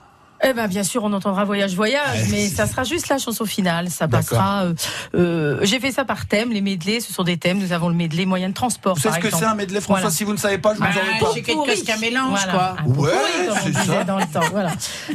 Eh 0.43 0.53
ben, 0.53 0.67
bien 0.67 0.83
sûr, 0.83 1.03
on 1.03 1.11
entendra 1.13 1.43
Voyage 1.45 1.73
Voyage, 1.75 2.21
Ouais, 2.21 2.27
mais 2.29 2.47
c'est- 2.49 2.55
ça 2.55 2.67
sera 2.67 2.83
juste 2.83 3.09
la 3.09 3.17
chanson 3.17 3.45
finale. 3.45 3.89
Ça 3.89 4.07
passera. 4.07 4.63
euh, 4.65 4.73
euh, 5.15 5.59
J'ai 5.63 5.79
fait 5.79 5.91
ça 5.91 6.05
par 6.05 6.27
thème. 6.27 6.51
Les 6.51 6.61
medley, 6.61 6.99
ce 6.99 7.11
sont 7.11 7.23
des 7.23 7.37
thèmes. 7.37 7.57
Nous 7.57 7.71
avons 7.71 7.89
le 7.89 7.95
medley 7.95 8.25
moyen 8.25 8.49
de 8.49 8.53
transport. 8.53 8.97
Par 9.01 9.15
ce 9.15 9.19
que 9.19 9.29
c'est 9.31 9.45
un 9.45 9.55
medley 9.55 9.81
François 9.81 10.01
Voilà. 10.01 10.15
Si 10.15 10.23
vous 10.23 10.33
ne 10.33 10.37
savez 10.37 10.57
pas, 10.59 10.73
je 10.73 10.79
vous 10.79 10.85
Ah, 10.85 10.89
en 10.89 10.91
veux 10.93 11.19
pas. 11.25 11.31
c'est 11.33 11.41
quelque 11.41 11.65
chose 11.71 11.83
qu'un 11.83 11.97
mélange, 11.97 12.39
Voilà, 12.45 12.75
quoi. 12.85 13.03
Ouais, 13.03 13.11
c'est 13.63 13.73
ça. 13.73 14.03
dans 14.03 14.17
le 14.19 14.25
temps. 14.25 14.39
Voilà. 14.51 14.71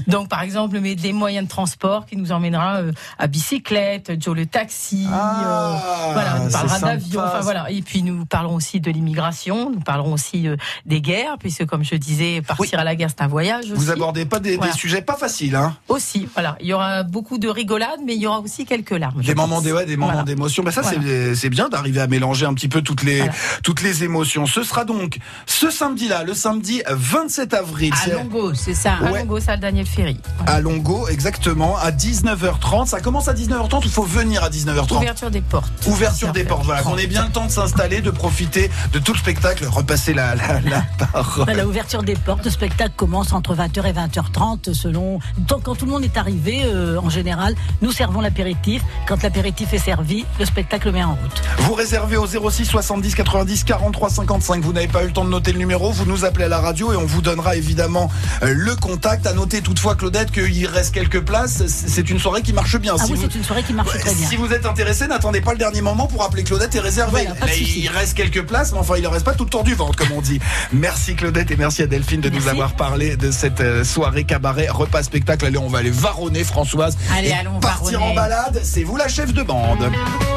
Donc, 0.09 0.29
par 0.29 0.43
exemple, 0.43 0.75
le 0.75 0.81
medley 0.81 1.13
moyen 1.13 1.43
de 1.45 1.49
transport 1.49 2.07
qui 2.07 2.17
nous 2.17 2.33
emmènera 2.33 2.79
euh, 2.79 2.93
à 3.19 3.27
bicyclette, 3.29 4.13
Joe 4.21 4.35
le 4.37 4.47
taxi. 4.47 5.07
Ah, 5.13 5.79
euh, 6.09 6.13
voilà, 6.15 6.32
c'est 6.32 6.32
parlera 6.53 6.79
d'avion. 6.79 7.21
Enfin 7.21 7.41
voilà. 7.41 7.71
Et 7.71 7.83
puis 7.83 8.03
nous 8.03 8.25
parlons 8.25 8.55
aussi 8.55 8.81
de 8.81 8.91
l'immigration. 8.91 9.71
Nous 9.71 9.81
parlerons 9.81 10.13
aussi 10.13 10.49
euh, 10.49 10.57
des 10.87 11.01
guerres, 11.01 11.37
puisque 11.39 11.67
comme 11.67 11.85
je 11.85 11.95
disais, 11.97 12.43
partir 12.43 12.79
à 12.79 12.85
la 12.85 12.95
guerre 12.95 13.11
c'est 13.11 13.23
un 13.23 13.29
voyage. 13.29 13.67
Vous 13.73 13.83
aussi. 13.83 13.91
abordez 13.91 14.25
pas 14.25 14.41
des, 14.41 14.59
sujets 14.77 15.03
pas 15.03 15.17
faciles, 15.17 15.55
hein 15.57 15.77
Aussi, 15.89 16.29
voilà. 16.35 16.57
Il 16.61 16.67
y 16.67 16.73
aura 16.73 17.03
beaucoup 17.03 17.39
de 17.39 17.49
rigolade, 17.49 18.01
mais 18.05 18.15
il 18.15 18.21
y 18.23 18.27
aura 18.27 18.41
aussi 18.41 18.65
quelques 18.65 18.91
larmes. 18.93 19.23
Des 19.23 19.35
moments, 19.35 19.61
des, 19.61 19.73
ouais, 19.73 19.85
des 19.87 19.97
moments 19.97 20.13
Voilà. 20.13 20.25
d'émotion. 20.25 20.63
Ben 20.63 20.71
ça, 20.71 20.83
Voilà. 20.83 21.35
c'est- 21.35 21.51
bien 21.51 21.69
d'arriver 21.69 22.01
à 22.01 22.07
mélanger 22.07 22.47
un 22.47 22.55
petit 22.55 22.69
peu 22.69 22.81
toutes 22.81 23.03
les, 23.03 23.23
toutes 23.63 23.83
les 23.83 24.05
émotions. 24.05 24.47
Ce 24.47 24.63
sera 24.63 24.85
donc 24.87 25.19
ce 25.47 25.71
samedi-là, 25.71 26.25
le 26.25 26.33
samedi 26.35 26.83
27 26.89 27.53
avril. 27.55 27.93
À 28.05 28.09
Longo, 28.15 28.55
c'est 28.55 28.75
ça. 28.75 28.95
À. 29.05 29.11
Longo, 29.11 29.39
salle 29.41 29.61
Daniel 29.61 29.87
Ferry. 29.87 30.17
À 30.47 30.61
Longo, 30.61 31.09
exactement, 31.09 31.77
à 31.77 31.91
19h30. 31.91 32.87
Ça 32.87 33.01
commence 33.01 33.29
à 33.29 33.35
19h30 33.35 33.85
ou 33.85 33.89
il 33.89 33.91
faut 33.91 34.03
venir 34.03 34.43
à 34.45 34.49
19h30 34.51 34.97
Ouverture 34.97 35.31
des 35.31 35.41
portes. 35.43 35.71
Ouverture 35.87 36.33
des 36.33 36.42
portes, 36.45 36.65
voilà, 36.65 36.83
qu'on 36.83 36.97
ait 36.99 37.07
bien 37.07 37.25
le 37.27 37.31
temps 37.33 37.47
de 37.47 37.51
s'installer, 37.51 38.01
de 38.01 38.11
profiter 38.11 38.71
de 38.93 38.99
tout 38.99 39.13
le 39.13 39.19
spectacle, 39.19 39.65
repasser 39.67 40.15
la, 40.15 40.35
la, 40.35 40.61
la 40.61 40.83
parole. 41.13 41.51
La 41.55 41.67
ouverture 41.67 42.03
des 42.03 42.15
portes, 42.15 42.45
le 42.45 42.51
spectacle 42.51 42.93
commence 42.97 43.33
entre 43.33 43.55
20h 43.55 43.87
et 43.87 43.93
20h30 43.93 44.75
selon. 44.75 45.19
Donc, 45.39 45.65
quand 45.65 45.75
tout 45.75 45.87
le 45.87 45.93
monde 45.93 46.05
est 46.05 46.17
arrivé, 46.17 46.63
euh, 46.65 46.99
en 46.99 47.11
général, 47.11 47.55
nous 47.83 47.93
servons 47.93 48.21
l'apéritif. 48.21 48.83
Quand 49.07 49.23
l'apéritif 49.23 49.73
est 49.73 49.79
servi, 49.79 50.25
le 50.39 50.45
spectacle 50.45 50.91
met 50.93 51.03
en 51.05 51.11
route. 51.15 51.43
Vous 51.59 51.75
réservez 51.75 52.17
au 52.17 52.27
06 52.27 52.65
70 52.67 53.15
90 53.15 53.65
43 53.65 54.11
55. 54.11 54.63
Vous 54.63 54.73
n'avez 54.73 54.89
pas 54.89 55.03
eu 55.05 55.07
le 55.09 55.13
temps 55.13 55.25
de 55.25 55.31
noter 55.31 55.53
le 55.53 55.59
numéro, 55.59 55.91
vous 55.93 56.05
nous 56.07 56.25
appelez 56.25 56.45
à 56.45 56.49
la 56.49 56.61
radio 56.61 56.93
et 56.93 56.97
on 56.97 57.05
vous 57.07 57.23
donnera 57.23 57.57
évidemment 57.57 58.11
euh, 58.43 58.55
le 58.57 58.75
contact. 58.77 59.27
À 59.27 59.33
noter 59.35 59.61
toutefois, 59.61 59.95
Claudette, 59.95 60.31
qu'il 60.31 60.67
reste 60.67 60.95
quelques 60.95 61.21
places. 61.21 61.63
C'est 61.67 62.09
une 62.11 62.19
soirée 62.19 62.43
qui 62.43 62.53
marche 62.53 62.77
bien. 62.79 62.95
Ah 62.99 63.05
Si 63.05 63.13
oui, 63.13 63.19
vous- 63.19 63.23
c'est 63.31 63.37
une 63.39 63.45
soirée 63.45 63.63
qui 63.63 63.73
marche 63.75 63.91
très 63.99 64.15
bien. 64.15 64.29
Si 64.29 64.37
vous 64.37 64.53
êtes 64.53 64.65
intéressé, 64.67 65.07
n'attendez 65.07 65.41
pas 65.41 65.53
le 65.53 65.59
dernier 65.59 65.83
moment 65.83 66.07
pour 66.07 66.23
appeler 66.25 66.32
Claudette. 66.41 66.73
Voilà, 67.11 67.35
pas 67.35 67.35
de 67.35 67.51
Là, 67.51 67.53
souci. 67.57 67.81
il 67.83 67.89
reste 67.89 68.15
quelques 68.15 68.43
places, 68.47 68.73
mais 68.73 68.79
enfin, 68.79 68.95
il 68.97 69.03
ne 69.03 69.09
reste 69.09 69.25
pas 69.25 69.35
tout 69.35 69.45
le 69.45 69.51
tour 69.51 69.63
du 69.65 69.75
ventre, 69.75 69.97
comme 69.97 70.13
on 70.13 70.21
dit. 70.23 70.41
Merci 70.73 71.15
Claudette 71.15 71.51
et 71.51 71.57
merci 71.57 71.83
à 71.83 71.87
Delphine 71.87 72.21
de 72.23 72.31
nous 72.31 72.49
avoir 72.49 72.75
parlé 72.75 73.17
de 73.17 73.31
cette 73.31 73.61
euh, 73.61 73.85
soirée 73.85 74.25
cabaret 74.25 74.69
repas 74.69 75.03
spectacle. 75.03 75.45
Allez, 75.47 75.59
on 75.59 75.69
va 75.69 75.79
aller 75.79 75.91
varonner 75.91 76.45
Françoise 76.45 76.97
Allez, 77.15 77.29
et 77.29 77.33
allons 77.35 77.61
partir 77.61 77.99
varonner. 78.01 78.13
en 78.13 78.15
balade. 78.15 78.61
C'est 78.65 78.83
vous 78.85 78.97
la 78.97 79.09
chef 79.09 79.33
de 79.35 79.43
bande. 79.43 79.91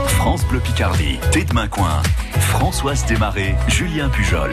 France 0.07 0.43
Bleu 0.49 0.59
Picardie, 0.59 1.17
Tête 1.31 1.53
Main 1.53 1.67
Coin. 1.67 2.01
Françoise 2.39 3.05
Desmarais, 3.05 3.55
Julien 3.67 4.09
Pujol. 4.09 4.51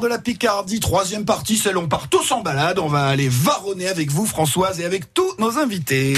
De 0.00 0.08
la 0.08 0.18
Picardie, 0.18 0.80
troisième 0.80 1.24
partie, 1.24 1.56
celle 1.56 1.76
où 1.76 1.80
on 1.80 1.88
part 1.88 2.08
tous 2.08 2.30
en 2.32 2.42
balade. 2.42 2.78
On 2.78 2.88
va 2.88 3.06
aller 3.06 3.28
varonner 3.28 3.88
avec 3.88 4.10
vous, 4.10 4.26
Françoise, 4.26 4.80
et 4.80 4.84
avec 4.84 5.12
tous 5.14 5.34
nos 5.38 5.58
invités. 5.58 6.14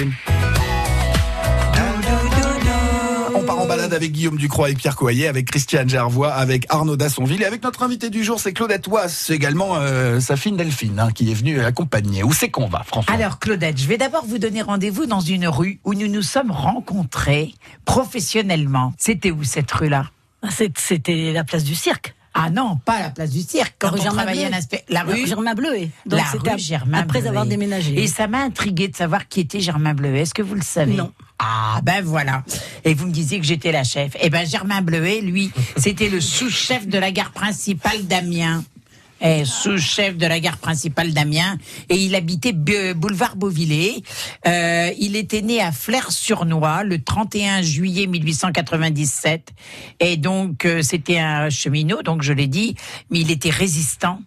On 3.35 3.43
part 3.45 3.59
en 3.61 3.67
balade 3.67 3.95
avec 3.95 4.13
Guillaume 4.13 4.37
Ducroix 4.37 4.71
et 4.71 4.75
Pierre 4.75 4.97
Coyer, 4.97 5.29
avec 5.29 5.47
Christiane 5.47 5.89
Gervois, 5.89 6.33
avec 6.33 6.67
Arnaud 6.71 6.97
Dassonville 6.97 7.43
et 7.43 7.45
avec 7.45 7.63
notre 7.63 7.83
invité 7.83 8.11
du 8.11 8.25
jour, 8.25 8.41
c'est 8.41 8.53
Claudette 8.53 8.89
Wass, 8.89 9.31
également 9.31 9.77
euh, 9.77 10.19
sa 10.21 10.37
fille 10.37 10.53
Delphine, 10.53 10.99
hein, 10.99 11.11
qui 11.13 11.31
est 11.31 11.35
venue 11.35 11.61
accompagner. 11.61 12.23
Où 12.25 12.33
c'est 12.33 12.49
qu'on 12.49 12.69
va, 12.69 12.83
François 12.83 13.15
Alors 13.15 13.39
Claudette, 13.39 13.79
je 13.79 13.87
vais 13.87 13.97
d'abord 13.97 14.25
vous 14.27 14.39
donner 14.39 14.63
rendez-vous 14.63 15.07
dans 15.07 15.21
une 15.21 15.47
rue 15.47 15.79
où 15.85 15.95
nous 15.95 16.09
nous 16.09 16.23
sommes 16.23 16.51
rencontrés 16.51 17.55
professionnellement. 17.85 18.93
C'était 18.99 19.31
où 19.31 19.45
cette 19.45 19.71
rue-là? 19.71 20.07
Ah, 20.43 20.49
C'était 20.77 21.33
la 21.33 21.45
place 21.45 21.65
du 21.65 21.75
cirque. 21.75 22.15
Ah 22.35 22.51
non, 22.51 22.77
pas 22.85 23.01
la 23.01 23.11
place 23.11 23.31
du 23.31 23.41
cirque. 23.43 23.75
Quand 23.79 23.89
La 23.89 23.93
rue 23.95 23.99
on 24.01 24.03
Germain 24.03 24.17
travaillait 24.23 24.45
Bleuet. 24.47 24.55
un 24.55 24.59
aspect, 24.59 24.85
la 24.89 25.03
rue 25.03 25.27
Germain 25.27 25.55
Bleuet. 25.55 25.91
Donc 26.07 26.21
la 26.21 26.53
rue 26.53 26.59
Germain 26.59 26.99
après 26.99 27.19
Bleuet. 27.21 27.29
avoir 27.29 27.47
déménagé. 27.47 28.01
Et 28.03 28.07
ça 28.07 28.29
m'a 28.29 28.43
intrigué 28.43 28.89
de 28.89 28.97
savoir 28.97 29.29
qui 29.29 29.41
était 29.41 29.61
Germain 29.61 29.95
Bleuet. 29.95 30.21
Est-ce 30.21 30.35
que 30.35 30.43
vous 30.43 30.55
le 30.55 30.63
savez 30.63 30.95
Non. 30.95 31.13
Ah 31.41 31.81
ben 31.85 32.05
voilà. 32.05 32.45
Et 32.85 32.95
vous 32.95 33.07
me 33.07 33.13
disiez 33.13 33.39
que 33.41 33.47
j'étais 33.47 33.73
la 33.73 33.85
chef. 33.85 34.13
Eh 34.21 34.29
ben 34.31 34.47
Germain 34.47 34.83
Bleuet, 34.83 35.21
lui, 35.21 35.51
c'était 35.77 36.09
le 36.09 36.21
sous-chef 36.21 36.87
de 36.87 36.99
la 36.99 37.11
gare 37.13 37.31
principale 37.33 38.07
d'Amiens. 38.07 38.65
Sous-chef 39.45 40.17
de 40.17 40.27
la 40.27 40.41
gare 40.41 40.59
principale 40.59 41.13
d'Amiens 41.13 41.59
et 41.89 41.97
il 41.97 42.15
habitait 42.15 42.53
boulevard 42.53 43.37
Beauvillé. 43.37 44.03
Euh, 44.47 44.91
il 44.99 45.17
était 45.17 45.43
né 45.43 45.61
à 45.61 45.73
Flers-sur-Noix 45.73 46.85
le 46.85 47.03
31 47.03 47.63
juillet 47.63 48.07
1897 48.07 49.53
et 50.01 50.17
donc 50.17 50.65
euh, 50.65 50.83
c'était 50.83 51.19
un 51.19 51.51
cheminot 51.51 52.03
donc 52.03 52.23
je 52.23 52.33
l'ai 52.33 52.47
dit 52.47 52.77
mais 53.11 53.21
il 53.21 53.31
était 53.31 53.51
résistant 53.51 54.21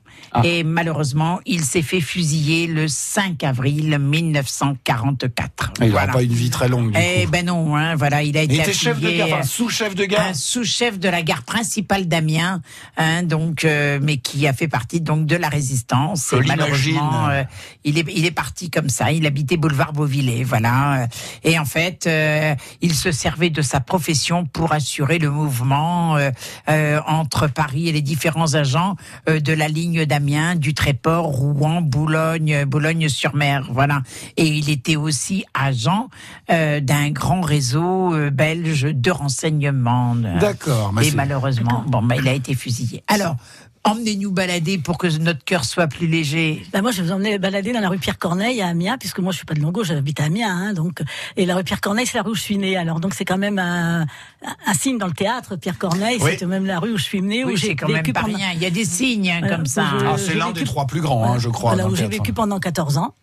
et 0.43 0.63
malheureusement 0.63 1.39
il 1.45 1.63
s'est 1.63 1.81
fait 1.81 2.01
fusiller 2.01 2.67
le 2.67 2.87
5 2.87 3.43
avril 3.43 3.97
1944. 3.99 5.73
Il 5.81 5.87
n'aura 5.87 5.91
Voilà. 6.01 6.13
pas 6.13 6.23
une 6.23 6.33
vie 6.33 6.49
très 6.49 6.67
longue. 6.69 6.95
Eh 6.99 7.25
ben 7.27 7.45
non, 7.45 7.75
hein, 7.75 7.95
voilà, 7.95 8.23
il 8.23 8.37
a 8.37 8.41
été 8.43 8.55
Il 8.55 8.59
était 8.61 8.73
chef 8.73 8.99
de 8.99 9.09
gare, 9.11 9.27
enfin, 9.27 9.43
sous-chef 9.43 9.95
de 9.95 10.05
gare. 10.05 10.27
un 10.27 10.33
sous-chef 10.33 10.99
de 10.99 11.09
la 11.09 11.21
gare 11.21 11.43
principale 11.43 12.07
d'Amiens, 12.07 12.61
hein, 12.97 13.23
donc, 13.23 13.65
euh, 13.65 13.99
mais 14.01 14.17
qui 14.17 14.47
a 14.47 14.53
fait 14.53 14.67
partie 14.67 15.01
donc 15.01 15.25
de 15.25 15.35
la 15.35 15.49
résistance. 15.49 16.33
Et 16.33 16.41
malheureusement, 16.47 17.29
euh, 17.29 17.43
il 17.83 17.97
est 17.97 18.05
il 18.13 18.25
est 18.25 18.31
parti 18.31 18.69
comme 18.69 18.89
ça. 18.89 19.11
Il 19.11 19.25
habitait 19.25 19.57
boulevard 19.57 19.93
Beauvillé, 19.93 20.43
voilà. 20.43 21.07
Et 21.43 21.57
en 21.59 21.65
fait, 21.65 22.07
euh, 22.07 22.55
il 22.81 22.93
se 22.95 23.11
servait 23.11 23.49
de 23.49 23.61
sa 23.61 23.79
profession 23.79 24.45
pour 24.45 24.73
assurer 24.73 25.19
le 25.19 25.29
mouvement 25.29 26.15
euh, 26.17 26.31
euh, 26.69 26.99
entre 27.07 27.47
Paris 27.47 27.89
et 27.89 27.91
les 27.91 28.01
différents 28.01 28.53
agents 28.55 28.95
euh, 29.29 29.39
de 29.39 29.53
la 29.53 29.67
ligne 29.67 30.05
d'Amiens, 30.05 30.20
du 30.55 30.73
Tréport, 30.73 31.25
Rouen, 31.25 31.81
Boulogne, 31.81 32.65
Boulogne-sur-Mer, 32.65 33.69
voilà. 33.71 34.01
Et 34.37 34.45
il 34.45 34.69
était 34.69 34.95
aussi 34.95 35.45
agent 35.53 36.09
euh, 36.49 36.79
d'un 36.79 37.09
grand 37.09 37.41
réseau 37.41 38.13
euh, 38.13 38.29
belge 38.29 38.83
de 38.83 39.11
renseignement. 39.11 40.15
D'accord, 40.39 40.93
Et 41.01 41.11
malheureusement, 41.11 41.83
bon, 41.87 42.01
bah, 42.03 42.15
il 42.17 42.27
a 42.27 42.33
été 42.33 42.53
fusillé. 42.53 43.03
Alors, 43.07 43.35
emmenez-nous 43.83 44.31
balader 44.31 44.77
pour 44.77 44.97
que 44.97 45.07
notre 45.17 45.43
cœur 45.43 45.65
soit 45.65 45.87
plus 45.87 46.05
léger. 46.07 46.63
Bah 46.71 46.81
moi, 46.81 46.91
je 46.91 47.01
vais 47.01 47.07
vous 47.07 47.13
emmener 47.13 47.39
balader 47.39 47.73
dans 47.73 47.79
la 47.79 47.89
rue 47.89 47.97
Pierre 47.97 48.19
Corneille 48.19 48.61
à 48.61 48.67
Amiens, 48.67 48.97
puisque 48.99 49.19
moi, 49.19 49.31
je 49.31 49.37
suis 49.37 49.45
pas 49.45 49.53
de 49.55 49.59
Longo, 49.59 49.83
j'habite 49.83 50.19
à 50.19 50.25
Amiens, 50.25 50.55
hein, 50.55 50.73
donc. 50.73 51.01
Et 51.37 51.45
la 51.45 51.55
rue 51.55 51.63
Pierre 51.63 51.81
Corneille, 51.81 52.05
c'est 52.05 52.17
la 52.17 52.23
rue 52.23 52.31
où 52.31 52.35
je 52.35 52.41
suis 52.41 52.57
née. 52.57 52.77
Alors, 52.77 52.99
donc, 52.99 53.13
c'est 53.15 53.25
quand 53.25 53.37
même 53.39 53.57
un, 53.59 54.05
un 54.67 54.73
signe 54.73 54.97
dans 54.99 55.07
le 55.07 55.13
théâtre. 55.13 55.55
Pierre 55.55 55.77
Corneille, 55.79 56.19
Oui. 56.21 56.33
c'est 56.37 56.45
même 56.45 56.65
la 56.65 56.79
rue 56.79 56.91
où 56.93 56.97
je 56.97 57.03
suis 57.03 57.21
née, 57.21 57.43
Oui, 57.43 57.53
où 57.53 57.55
j'ai 57.57 57.67
c'est 57.69 57.75
quand 57.75 57.87
même 57.87 57.97
vécu 57.97 58.13
pas 58.13 58.21
pendant- 58.21 58.35
rien. 58.37 58.51
Il 58.53 58.61
y 58.61 58.65
a 58.65 58.69
des 58.69 58.85
signes 58.85 59.31
hein, 59.31 59.47
comme 59.47 59.65
ça. 59.65 59.85
Ah, 60.05 60.15
c'est 60.17 60.35
l'un 60.35 60.47
vécu- 60.51 60.59
des 60.59 60.65
trois 60.65 60.85
plus 60.85 61.01
grands, 61.01 61.23
hein, 61.33 61.39
je 61.39 61.49
crois. 61.49 61.73
Voilà, 61.73 61.89
où 61.89 61.95
j'ai 61.95 62.07
vécu 62.07 62.33
pendant 62.33 62.59
14 62.59 62.97
ans. 62.97 63.15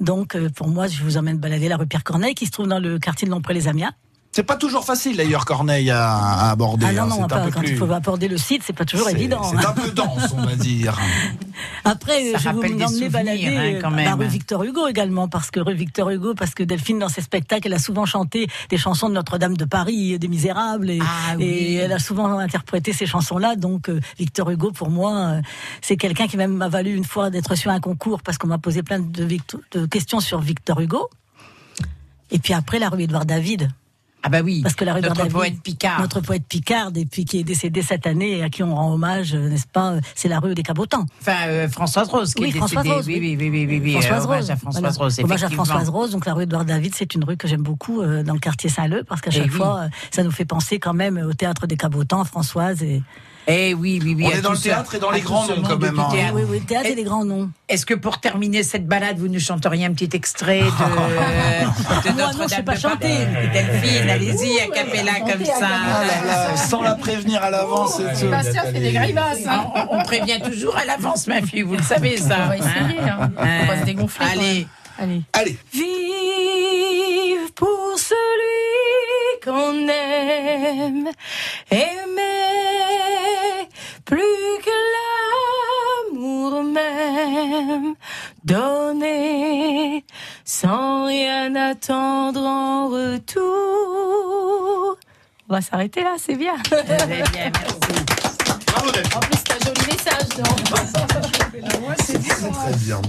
Donc, 0.00 0.34
euh, 0.34 0.48
pour 0.50 0.66
moi, 0.68 0.88
je 0.88 1.00
vous 1.04 1.16
emmène 1.16 1.38
balader 1.38 1.68
la 1.68 1.76
rue 1.76 1.86
Pierre 1.86 2.02
Corneille, 2.02 2.34
qui 2.34 2.46
se 2.46 2.50
trouve 2.50 2.66
dans 2.66 2.80
le 2.80 2.98
quartier 2.98 3.26
de 3.26 3.30
Lompré-les-Amiens. 3.32 3.92
C'est 4.34 4.44
pas 4.44 4.56
toujours 4.56 4.86
facile 4.86 5.18
d'ailleurs 5.18 5.44
Corneille 5.44 5.90
à, 5.90 6.08
à 6.16 6.50
aborder. 6.52 6.86
Ah 6.88 6.92
non, 6.92 7.02
hein, 7.02 7.06
non, 7.08 7.22
un 7.24 7.28
peu 7.44 7.50
quand 7.50 7.60
plus- 7.60 7.72
il 7.72 7.76
faut 7.76 7.92
aborder 7.92 8.28
le 8.28 8.38
site, 8.38 8.62
c'est 8.64 8.72
pas 8.72 8.86
toujours 8.86 9.10
évident. 9.10 9.42
C'est 9.42 9.66
un 9.66 9.72
peu 9.72 9.90
dense, 9.90 10.32
on 10.34 10.40
va 10.40 10.56
dire. 10.56 10.98
Après, 11.84 12.32
Ça 12.32 12.38
je 12.38 12.48
vous 12.48 12.62
emmener 12.62 13.08
balader 13.10 13.46
hein, 13.46 13.82
euh, 13.84 14.14
rue 14.14 14.26
Victor 14.28 14.64
Hugo 14.64 14.86
également, 14.88 15.28
parce 15.28 15.50
que 15.50 15.60
rue 15.60 15.74
Victor 15.74 16.08
Hugo, 16.08 16.34
parce 16.34 16.54
que 16.54 16.62
Delphine, 16.62 16.98
dans 16.98 17.10
ses 17.10 17.20
spectacles, 17.20 17.66
elle 17.66 17.74
a 17.74 17.78
souvent 17.78 18.06
chanté 18.06 18.46
des 18.70 18.78
chansons 18.78 19.10
de 19.10 19.14
Notre-Dame 19.14 19.56
de 19.58 19.66
Paris, 19.66 20.18
des 20.18 20.28
Misérables, 20.28 20.88
et, 20.88 21.00
Ah 21.02 21.34
oui. 21.36 21.44
et 21.44 21.74
elle 21.74 21.92
a 21.92 21.98
souvent 21.98 22.38
interprété 22.38 22.94
ces 22.94 23.04
chansons-là. 23.04 23.56
Donc, 23.56 23.90
euh, 23.90 24.00
Victor 24.18 24.48
Hugo, 24.48 24.70
pour 24.72 24.88
moi, 24.88 25.14
euh, 25.14 25.40
c'est 25.82 25.98
quelqu'un 25.98 26.26
qui 26.26 26.38
même 26.38 26.54
m'a 26.54 26.68
valu 26.70 26.94
une 26.96 27.04
fois 27.04 27.28
d'être 27.28 27.54
sur 27.54 27.70
un 27.70 27.80
concours, 27.80 28.22
parce 28.22 28.38
qu'on 28.38 28.48
m'a 28.48 28.58
posé 28.58 28.82
plein 28.82 28.98
de, 29.00 29.28
de 29.72 29.86
questions 29.86 30.20
sur 30.20 30.40
Victor 30.40 30.80
Hugo. 30.80 31.10
Et 32.30 32.38
puis 32.38 32.54
après, 32.54 32.78
la 32.78 32.88
rue 32.88 33.02
Édouard 33.02 33.26
David. 33.26 33.68
Ah 34.24 34.28
bah 34.28 34.40
oui, 34.44 34.60
Parce 34.62 34.74
que 34.76 34.84
la 34.84 34.94
rue 34.94 35.00
notre 35.00 35.16
David, 35.16 35.32
poète 35.32 35.60
Picard. 35.62 36.00
notre 36.00 36.20
poète 36.20 36.44
Picard, 36.48 36.90
et 36.94 37.04
puis 37.06 37.24
qui 37.24 37.40
est 37.40 37.44
décédé 37.44 37.82
cette 37.82 38.06
année 38.06 38.38
et 38.38 38.42
à 38.44 38.50
qui 38.50 38.62
on 38.62 38.74
rend 38.74 38.92
hommage, 38.92 39.34
euh, 39.34 39.48
n'est-ce 39.48 39.66
pas 39.66 39.92
euh, 39.94 40.00
C'est 40.14 40.28
la 40.28 40.38
rue 40.38 40.54
des 40.54 40.62
Cabotants. 40.62 41.06
Enfin, 41.20 41.48
euh, 41.48 41.68
Françoise 41.68 42.08
Rose 42.08 42.32
qui 42.34 42.42
Oui, 42.44 42.48
est 42.50 42.52
Françoise 42.52 42.84
décédée. 42.84 42.96
Rose, 42.96 43.06
oui, 43.08 43.18
oui. 43.18 43.36
oui, 43.38 43.48
oui, 43.50 43.66
oui, 43.66 43.66
oui, 43.66 43.80
oui, 43.82 43.92
Françoise 43.92 44.22
euh, 44.22 44.26
hommage 44.26 44.40
Rose. 44.42 44.50
à 44.50 44.56
Françoise 44.56 44.82
Voilà. 44.82 44.96
Rose, 44.98 45.20
Hommage 45.24 45.44
à. 45.44 45.48
Françoise 45.50 45.88
Rose. 45.88 46.10
Donc 46.12 46.26
la 46.26 46.34
rue 46.34 46.44
Édouard 46.44 46.64
David, 46.64 46.94
c'est 46.94 47.14
une 47.14 47.24
rue 47.24 47.36
que 47.36 47.48
j'aime 47.48 47.62
beaucoup 47.62 48.00
euh, 48.00 48.22
dans 48.22 48.34
le 48.34 48.38
quartier 48.40 48.70
Saint-Leu 48.70 49.02
parce 49.08 49.20
qu'à 49.20 49.30
Eh 49.32 49.38
chaque 49.38 49.50
fois, 49.50 49.86
ça 50.12 50.22
nous 50.22 50.30
fait 50.30 50.44
penser 50.44 50.78
quand 50.78 50.94
même 50.94 51.16
au 51.18 51.32
théâtre 51.32 51.66
des 51.66 51.76
Cabotants, 51.76 52.24
Françoise. 52.24 52.82
Et... 52.84 53.02
Eh 53.48 53.74
oui, 53.74 54.00
oui, 54.04 54.14
oui. 54.16 54.24
On 54.26 54.30
est 54.36 54.40
dans 54.40 54.50
le 54.50 54.56
ça- 54.56 54.62
théâtre 54.62 54.94
et 54.94 54.98
dans 55.00 55.10
les 55.10 55.20
grands 55.20 55.46
noms, 55.48 55.62
quand 55.62 55.76
même, 55.76 55.98
hein. 55.98 56.08
théâtre. 56.12 56.32
Oui, 56.34 56.42
oui, 56.48 56.60
le 56.60 56.64
théâtre 56.64 56.86
et 56.86 56.94
les 56.94 57.02
grands 57.02 57.24
noms. 57.24 57.50
Est-ce 57.68 57.84
que 57.84 57.94
pour 57.94 58.20
terminer 58.20 58.62
cette 58.62 58.86
balade, 58.86 59.18
vous 59.18 59.26
nous 59.28 59.40
chanteriez 59.40 59.84
un 59.84 59.92
petit 59.92 60.10
extrait 60.16 60.60
de, 60.60 60.64
de 62.08 62.14
Moi, 62.14 62.22
non, 62.22 62.28
je 62.28 62.48
sais 62.48 62.62
Notre-Dame 62.62 62.64
pas 62.64 62.74
de 62.74 62.80
chanter. 62.80 63.16
Delphine, 63.52 64.08
allez-y, 64.10 64.60
à 64.60 64.66
capella 64.68 65.14
comme 65.20 65.44
ça. 65.44 65.54
Ah 65.68 66.04
là 66.04 66.26
là, 66.26 66.56
sans 66.56 66.82
la 66.82 66.94
prévenir 66.94 67.42
à 67.42 67.50
l'avance 67.50 67.98
et 67.98 68.04
tout. 68.12 68.16
Sébastien 68.20 68.62
fait 68.62 68.72
des 68.80 68.92
grimaces. 68.92 69.38
hein. 69.48 69.64
On, 69.90 69.98
on 69.98 70.02
prévient 70.04 70.40
toujours 70.40 70.76
à 70.76 70.84
l'avance, 70.84 71.26
ma 71.26 71.42
fille, 71.42 71.62
vous 71.62 71.74
le 71.76 71.82
savez 71.82 72.16
ça. 72.18 72.36
On 72.44 72.48
va 72.48 72.56
essayer, 72.58 73.00
hein. 73.00 73.30
On 73.36 73.66
va 73.66 73.80
se 73.80 73.84
dégonfler, 73.84 74.26
Allez. 74.32 74.66
Allez. 74.98 75.22
Allez. 75.32 75.58
Vive 75.72 77.52
pour 77.56 77.94
celui 77.96 78.71
rien 91.72 91.72
attendre 91.72 92.40
en 92.40 92.88
retour. 92.88 93.42
On 95.48 95.54
va 95.54 95.60
s'arrêter 95.60 96.02
là, 96.02 96.14
c'est 96.18 96.34
bien. 96.36 96.54
Bravo 96.70 96.84
En 99.14 99.20
plus, 99.20 99.38
c'est 99.46 99.52
un 99.52 99.58
joli 99.66 99.86
message, 99.90 100.28
Très 102.52 102.76
bien. 102.76 103.00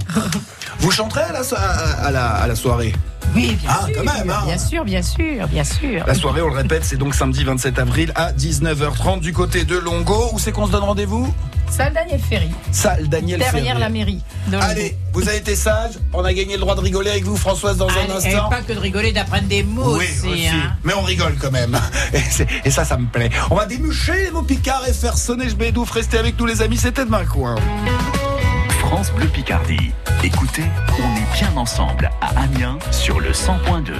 Vous 0.78 0.90
chanterez 0.90 1.22
à 1.22 1.32
la, 1.32 1.42
so- 1.44 1.56
à, 1.56 2.06
à 2.06 2.10
la, 2.10 2.26
à 2.28 2.46
la 2.46 2.54
soirée? 2.54 2.94
Oui, 3.34 3.56
bien 3.60 3.70
Ah, 3.72 3.86
sûr. 3.86 3.94
quand 3.96 4.04
même, 4.18 4.30
hein. 4.30 4.42
Bien 4.44 4.58
sûr, 4.58 4.84
bien 4.84 5.02
sûr, 5.02 5.46
bien 5.48 5.64
sûr. 5.64 6.04
La 6.06 6.14
soirée, 6.14 6.42
on 6.42 6.48
le 6.48 6.56
répète, 6.56 6.84
c'est 6.84 6.96
donc 6.96 7.14
samedi 7.14 7.44
27 7.44 7.78
avril 7.78 8.12
à 8.14 8.32
19h30 8.32 9.20
du 9.20 9.32
côté 9.32 9.64
de 9.64 9.76
Longo. 9.78 10.28
Où 10.32 10.38
c'est 10.38 10.52
qu'on 10.52 10.66
se 10.66 10.72
donne 10.72 10.84
rendez-vous? 10.84 11.32
Salle 11.70 11.92
Daniel 11.92 12.20
Ferry. 12.20 12.50
Salle 12.70 13.08
Daniel 13.08 13.38
Derrière 13.40 13.64
Ferré. 13.64 13.80
la 13.80 13.88
mairie. 13.88 14.22
Allez, 14.60 14.96
vous 15.12 15.28
avez 15.28 15.38
été 15.38 15.56
sage. 15.56 15.92
On 16.12 16.24
a 16.24 16.32
gagné 16.32 16.54
le 16.54 16.60
droit 16.60 16.74
de 16.76 16.80
rigoler 16.80 17.10
avec 17.10 17.24
vous, 17.24 17.36
Françoise, 17.36 17.76
dans 17.78 17.88
un 17.88 17.92
Allez, 17.92 18.26
et 18.28 18.34
instant. 18.34 18.48
pas 18.48 18.62
que 18.62 18.72
de 18.72 18.78
rigoler, 18.78 19.12
d'apprendre 19.12 19.48
des 19.48 19.62
mots 19.64 19.96
Oui, 19.98 20.04
aussi. 20.04 20.28
aussi. 20.28 20.46
hein. 20.48 20.76
Mais 20.84 20.94
on 20.94 21.02
rigole 21.02 21.34
quand 21.40 21.50
même. 21.50 21.76
Et, 22.64 22.70
ça, 22.70 22.84
ça 22.84 22.96
me 22.96 23.06
plaît. 23.06 23.30
On 23.50 23.56
va 23.56 23.66
démucher 23.66 24.24
les 24.26 24.30
mots 24.30 24.42
picards 24.42 24.86
et 24.88 24.92
faire 24.92 25.16
sonner 25.18 25.48
je 25.48 25.56
bédouf. 25.56 25.90
Restez 25.90 26.18
avec 26.18 26.38
nous, 26.38 26.46
les 26.46 26.62
amis. 26.62 26.76
C'était 26.76 27.04
demain, 27.04 27.24
quoi. 27.24 27.56
France 28.78 29.10
Bleu 29.12 29.26
Picardie. 29.26 29.92
Écoutez, 30.22 30.64
on 30.98 31.16
est 31.16 31.38
bien 31.38 31.50
ensemble 31.56 32.10
à 32.20 32.40
Amiens 32.42 32.78
sur 32.92 33.18
le 33.20 33.32
100.2. 33.32 33.92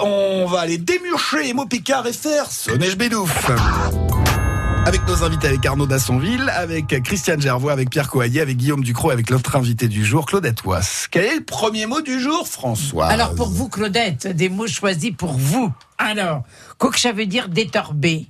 On 0.00 0.46
va 0.46 0.60
aller 0.60 0.76
démurcher 0.76 1.44
les 1.44 1.54
mots 1.54 1.64
picards 1.64 2.06
et 2.06 2.12
faire 2.12 2.50
sonner 2.50 2.94
bédouf. 2.94 3.50
Avec 4.84 5.06
nos 5.06 5.22
invités, 5.22 5.46
avec 5.46 5.64
Arnaud 5.64 5.86
Dassonville, 5.86 6.50
avec 6.54 7.02
Christiane 7.02 7.40
Gervois, 7.40 7.72
avec 7.72 7.88
Pierre 7.88 8.08
Coaillet, 8.08 8.42
avec 8.42 8.58
Guillaume 8.58 8.84
Ducrot, 8.84 9.10
avec 9.10 9.30
notre 9.30 9.56
invité 9.56 9.88
du 9.88 10.04
jour, 10.04 10.26
Claudette 10.26 10.64
Wass. 10.64 11.08
Quel 11.10 11.24
est 11.24 11.36
le 11.36 11.44
premier 11.44 11.86
mot 11.86 12.02
du 12.02 12.20
jour, 12.20 12.46
François 12.46 13.06
Alors 13.06 13.34
pour 13.34 13.48
vous, 13.48 13.68
Claudette, 13.70 14.26
des 14.26 14.50
mots 14.50 14.66
choisis 14.66 15.12
pour 15.16 15.32
vous. 15.32 15.72
Alors, 15.96 16.42
quoi 16.76 16.90
que 16.90 17.00
ça 17.00 17.12
veut 17.12 17.26
dire 17.26 17.48
détorber 17.48 18.26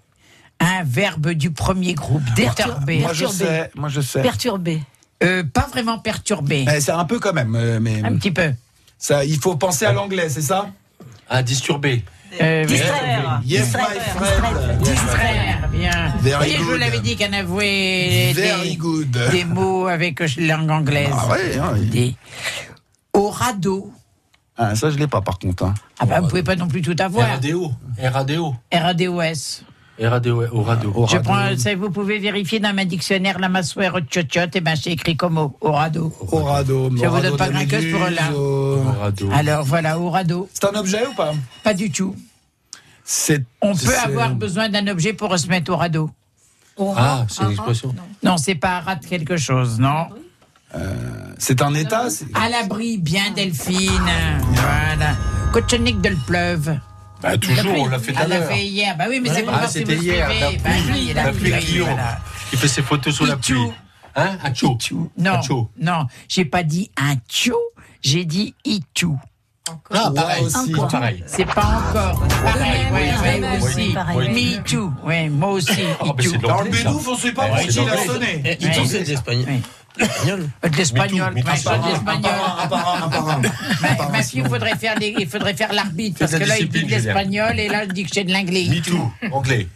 Un 0.60 0.84
verbe 0.84 1.30
du 1.30 1.50
premier 1.50 1.94
groupe, 1.94 2.22
détorber. 2.36 3.00
Moi 3.00 3.14
je 3.14 3.26
sais, 3.26 3.70
moi 3.74 3.88
je 3.88 4.00
sais. 4.00 4.22
Perturbé. 4.22 4.80
Euh, 5.24 5.42
pas 5.42 5.66
vraiment 5.72 5.98
perturbé. 5.98 6.66
Eh, 6.72 6.80
c'est 6.80 6.92
un 6.92 7.04
peu 7.04 7.18
quand 7.18 7.32
même, 7.32 7.56
euh, 7.56 7.80
mais 7.80 8.00
Un 8.04 8.16
petit 8.16 8.30
peu. 8.30 8.52
ça, 8.96 9.24
il 9.24 9.38
faut 9.40 9.56
penser 9.56 9.86
à 9.86 9.92
l'anglais, 9.92 10.28
c'est 10.28 10.42
ça? 10.42 10.68
Ah, 11.28 11.42
disturbé. 11.42 12.04
Euh, 12.40 12.64
Distraire. 12.64 13.40
Yes, 13.44 13.64
Distraire. 13.64 13.88
my 13.90 14.26
friend. 14.26 14.78
Distraire, 14.82 15.68
bien. 15.70 16.14
Very 16.20 16.36
Voyez, 16.36 16.54
je 16.56 16.62
vous 16.62 16.70
good. 16.70 16.80
l'avais 16.80 17.00
dit 17.00 17.16
avouait 17.34 18.32
Very 18.34 18.70
des, 18.70 18.76
good. 18.76 19.18
des 19.30 19.44
mots 19.44 19.86
avec 19.86 20.20
langue 20.40 20.70
anglaise. 20.70 21.12
Ah 21.12 21.28
ouais, 21.28 21.58
hein, 21.58 21.72
oui. 21.74 21.86
Des- 21.86 22.16
Au 23.14 23.28
radeau. 23.28 23.92
Ah, 24.56 24.74
ça 24.74 24.90
je 24.90 24.96
l'ai 24.98 25.06
pas 25.06 25.20
par 25.20 25.38
contre. 25.38 25.64
hein. 25.64 25.74
Ah 25.98 26.06
bah, 26.06 26.20
vous 26.20 26.28
pouvez 26.28 26.42
pas 26.42 26.56
non 26.56 26.68
plus 26.68 26.80
tout 26.82 26.96
avoir. 26.98 27.28
RADO. 27.28 27.72
RADO. 28.02 28.54
R-A-D-O-S. 28.72 29.64
RADO, 30.00 30.42
au 30.52 30.62
radeau. 30.62 31.06
Je 31.08 31.18
prends, 31.18 31.56
ça, 31.56 31.74
vous 31.76 31.90
pouvez 31.90 32.18
vérifier 32.18 32.58
dans 32.60 32.74
ma 32.74 32.84
dictionnaire 32.84 33.38
la 33.38 33.48
massoire 33.48 33.98
tchotchot, 34.00 34.50
et 34.54 34.60
ben 34.60 34.74
c'est 34.74 34.90
écrit 34.92 35.16
comme 35.16 35.38
au, 35.38 35.56
au 35.60 35.72
radeau. 35.72 36.12
Au 36.20 36.38
radeau. 36.44 36.90
Je 36.96 37.06
au 37.06 37.10
vous 37.10 37.20
donne 37.20 37.36
pas 37.36 37.48
grand-chose 37.50 37.90
pour 37.92 38.00
là. 38.10 38.32
au- 38.34 38.82
radeau. 39.00 39.28
Alors 39.32 39.64
voilà, 39.64 39.98
au 39.98 40.10
radeau. 40.10 40.48
C'est 40.54 40.64
un 40.64 40.78
objet 40.78 41.06
ou 41.06 41.14
pas? 41.14 41.32
Pas 41.62 41.74
du 41.74 41.90
tout. 41.90 42.16
C'est. 43.04 43.44
On 43.60 43.72
peut 43.72 43.78
c'est- 43.78 43.96
avoir 43.96 44.34
besoin 44.34 44.68
d'un 44.68 44.86
objet 44.88 45.12
pour 45.12 45.38
se 45.38 45.46
mettre 45.48 45.70
au 45.72 45.76
radeau. 45.76 46.10
Ah, 46.96 47.26
c'est 47.28 47.44
une 47.44 47.50
expression. 47.52 47.94
Non, 48.22 48.38
c'est 48.38 48.54
pas 48.54 48.80
rate 48.80 49.06
quelque 49.06 49.36
chose, 49.36 49.78
non. 49.78 50.06
C'est 51.38 51.60
un 51.60 51.74
état. 51.74 52.08
c'est- 52.08 52.26
À 52.34 52.48
l'abri, 52.48 52.96
bien 52.98 53.30
Delphine. 53.36 53.90
Voilà. 54.54 55.16
Cochonique 55.52 56.00
de 56.00 56.08
le 56.08 56.16
pleuve. 56.26 56.76
Bah, 57.22 57.38
toujours, 57.38 57.78
on 57.78 57.86
l'a 57.86 57.98
fait 57.98 58.12
tout 58.12 58.20
à 58.20 58.26
l'heure. 58.26 58.48
fait 58.48 58.64
hier. 58.64 58.96
Bah 58.96 59.04
oui, 59.08 59.20
mais 59.22 59.30
c'est 59.30 59.44
Ah, 59.48 59.66
c'était 59.68 59.94
hier, 59.96 60.28
Bah 60.28 60.70
pluie, 60.70 60.92
oui, 60.92 61.12
la 61.14 61.30
pluie 61.32 61.78
voilà. 61.78 62.18
Il 62.52 62.58
fait 62.58 62.68
ses 62.68 62.82
photos 62.82 63.14
sous 63.14 63.24
la 63.24 63.36
pluie. 63.36 63.70
Hein. 64.14 64.36
Non, 65.16 65.32
Acho. 65.34 65.70
non, 65.80 66.06
j'ai 66.28 66.44
pas 66.44 66.62
dit 66.62 66.90
un 67.00 67.14
tchou, 67.28 67.54
j'ai 68.02 68.24
dit 68.24 68.54
itou. 68.64 69.18
Ah, 69.90 70.10
pareil. 70.14 70.44
aussi. 70.44 70.74
Encore. 70.74 70.88
Pareil. 70.88 71.22
C'est 71.26 71.44
pas 71.44 71.80
encore. 71.88 72.20
Pareil, 72.28 72.80
oui, 72.92 73.00
oui, 73.00 73.30
oui, 73.34 73.40
moi 73.40 73.50
aussi. 73.62 73.76
oui, 73.76 73.92
pareil. 73.94 74.56
Me 74.58 74.62
too. 74.64 74.92
Ouais, 75.04 75.28
moi 75.28 75.50
aussi. 75.50 75.82
Ah, 76.00 76.04
Dans 76.42 76.62
le 76.62 76.70
bédouf, 76.70 77.08
on 77.08 77.16
sait 77.16 77.32
pas 77.32 77.46
pour 77.46 77.58
qui 77.58 77.68
il 77.68 77.88
a 77.88 77.96
sonné. 78.04 78.56
Itou, 78.60 78.84
c'est 78.84 79.04
l'espagnol. 79.04 79.46
Euh, 80.00 80.68
De 80.68 80.76
l'espagnol, 80.76 81.34
ouais, 81.34 81.42
il 84.34 84.44
faudrait 84.48 84.76
faire 84.76 84.94
il 85.00 85.28
faudrait 85.28 85.54
faire 85.54 85.72
l'arbitre 85.72 86.18
parce 86.20 86.32
que 86.32 86.44
là, 86.44 86.58
il 86.58 86.68
dit 86.68 86.84
de 86.84 86.90
l'espagnol 86.90 87.58
et 87.58 87.68
là, 87.68 87.84
il 87.84 87.92
dit 87.92 88.04
que 88.04 88.10
c'est 88.12 88.24
de 88.24 88.32
l'anglais. 88.32 88.66
Me 88.68 88.80
too. 88.80 89.12
Anglais. 89.32 89.68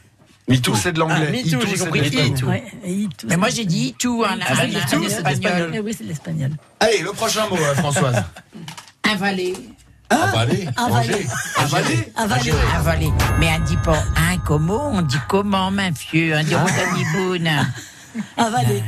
Me 0.48 0.56
too. 0.58 0.74
C'est 0.74 0.92
de 0.92 0.98
l'anglais. 1.00 1.26
Ah, 1.28 1.32
me 1.32 1.42
too, 1.50 1.60
j'ai 1.66 1.76
c'est 1.76 1.84
de 1.84 1.90
compris. 1.90 3.14
Mais 3.28 3.36
moi, 3.36 3.48
j'ai 3.50 3.64
dit 3.64 3.94
tout 3.98 4.24
en, 4.24 4.38
Ah, 4.40 4.64
espagnol. 4.64 5.02
l'espagnol. 5.02 5.80
Oui, 5.84 5.94
c'est 5.96 6.04
de 6.04 6.08
l'espagnol. 6.08 6.50
Allez, 6.80 7.00
le 7.02 7.12
prochain 7.12 7.46
mot, 7.48 7.56
euh, 7.56 7.74
Françoise. 7.74 8.24
Avaler. 9.12 9.54
Avaler. 10.08 10.68
Avaler. 10.76 11.10
Manger. 11.10 11.26
Avaler 11.56 12.12
Avaler. 12.16 12.52
Avaler. 12.76 13.12
Mais 13.38 13.48
on 13.58 13.64
dit 13.64 13.76
pas 13.84 13.98
un 14.32 14.38
comment, 14.38 14.90
on 14.92 15.02
dit 15.02 15.16
comment, 15.28 15.70
ma 15.70 15.90
vieux, 15.90 16.34
on 16.38 16.42
dit 16.44 16.54
Rodaniboun. 17.16 17.50
Avaler. 18.36 18.82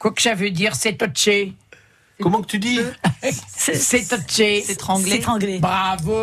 Quoi 0.00 0.12
que 0.12 0.22
ça 0.22 0.34
veut 0.34 0.50
dire, 0.50 0.74
c'est 0.74 0.94
touché. 0.96 1.52
Comment 2.22 2.40
que 2.40 2.46
tu 2.46 2.58
dis 2.58 2.80
C'est 3.46 4.08
touché. 4.08 4.62
C'est 4.66 4.72
étranglé. 4.72 5.58
Bravo. 5.60 6.14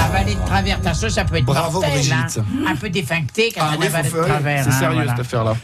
Avaler 0.00 0.34
de 0.34 0.44
travers 0.46 0.80
ta 0.80 0.94
chose, 0.94 1.12
ça 1.14 1.24
peut 1.26 1.36
être 1.36 1.44
Bravo, 1.44 1.80
mortel, 1.80 1.92
Brigitte. 1.92 2.38
hein. 2.38 2.64
Un 2.66 2.76
peu 2.76 2.88
défuncté 2.90 3.52
quand 3.54 3.60
Ah 3.62 3.74
on 3.76 3.80
oui, 3.80 3.86
avale 3.86 4.04
de 4.04 4.08
faire- 4.10 4.24
travers. 4.26 4.64
c'est 4.64 4.70
hein, 4.70 4.78
sérieux 4.78 4.94
voilà. 4.94 5.10
cette 5.12 5.20
affaire-là. 5.26 5.56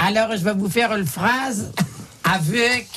Alors, 0.00 0.32
je 0.36 0.42
vais 0.44 0.52
vous 0.54 0.68
faire 0.68 0.94
une 0.96 1.06
phrase 1.06 1.72
avec 2.24 2.88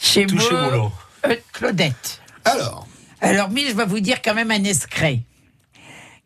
chez 0.00 0.26
moi, 0.26 0.92
euh, 1.26 1.36
Claudette. 1.52 2.20
Alors, 2.44 2.86
Alors, 3.20 3.50
mais 3.50 3.68
je 3.68 3.74
vais 3.74 3.86
vous 3.86 3.98
dire 4.00 4.22
quand 4.22 4.34
même 4.34 4.52
un 4.52 4.62
escret. 4.64 5.20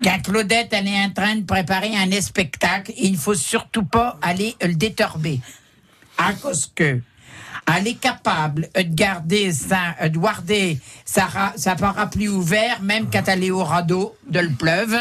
Quand 0.04 0.20
Claudette, 0.22 0.68
elle 0.72 0.86
est 0.88 1.02
en 1.04 1.10
train 1.10 1.36
de 1.36 1.44
préparer 1.44 1.96
un 1.96 2.10
spectacle, 2.20 2.92
il 2.98 3.12
ne 3.12 3.16
faut 3.16 3.34
surtout 3.34 3.84
pas 3.84 4.18
aller 4.22 4.54
le 4.60 4.74
détorber. 4.74 5.40
À 6.18 6.32
cause 6.34 6.70
que, 6.74 7.00
elle 7.76 7.86
est 7.86 8.00
capable 8.00 8.68
de 8.74 8.82
garder 8.82 9.52
sa, 9.52 10.08
de 10.08 10.18
garder 10.18 10.78
sa, 11.04 11.28
sa 11.56 11.76
parapluie 11.76 12.28
ouvert, 12.28 12.82
même 12.82 13.08
quand 13.10 13.22
elle 13.28 13.44
est 13.44 13.50
au 13.50 13.64
radeau 13.64 14.16
de 14.28 14.40
le 14.40 14.50
pleuve. 14.50 14.96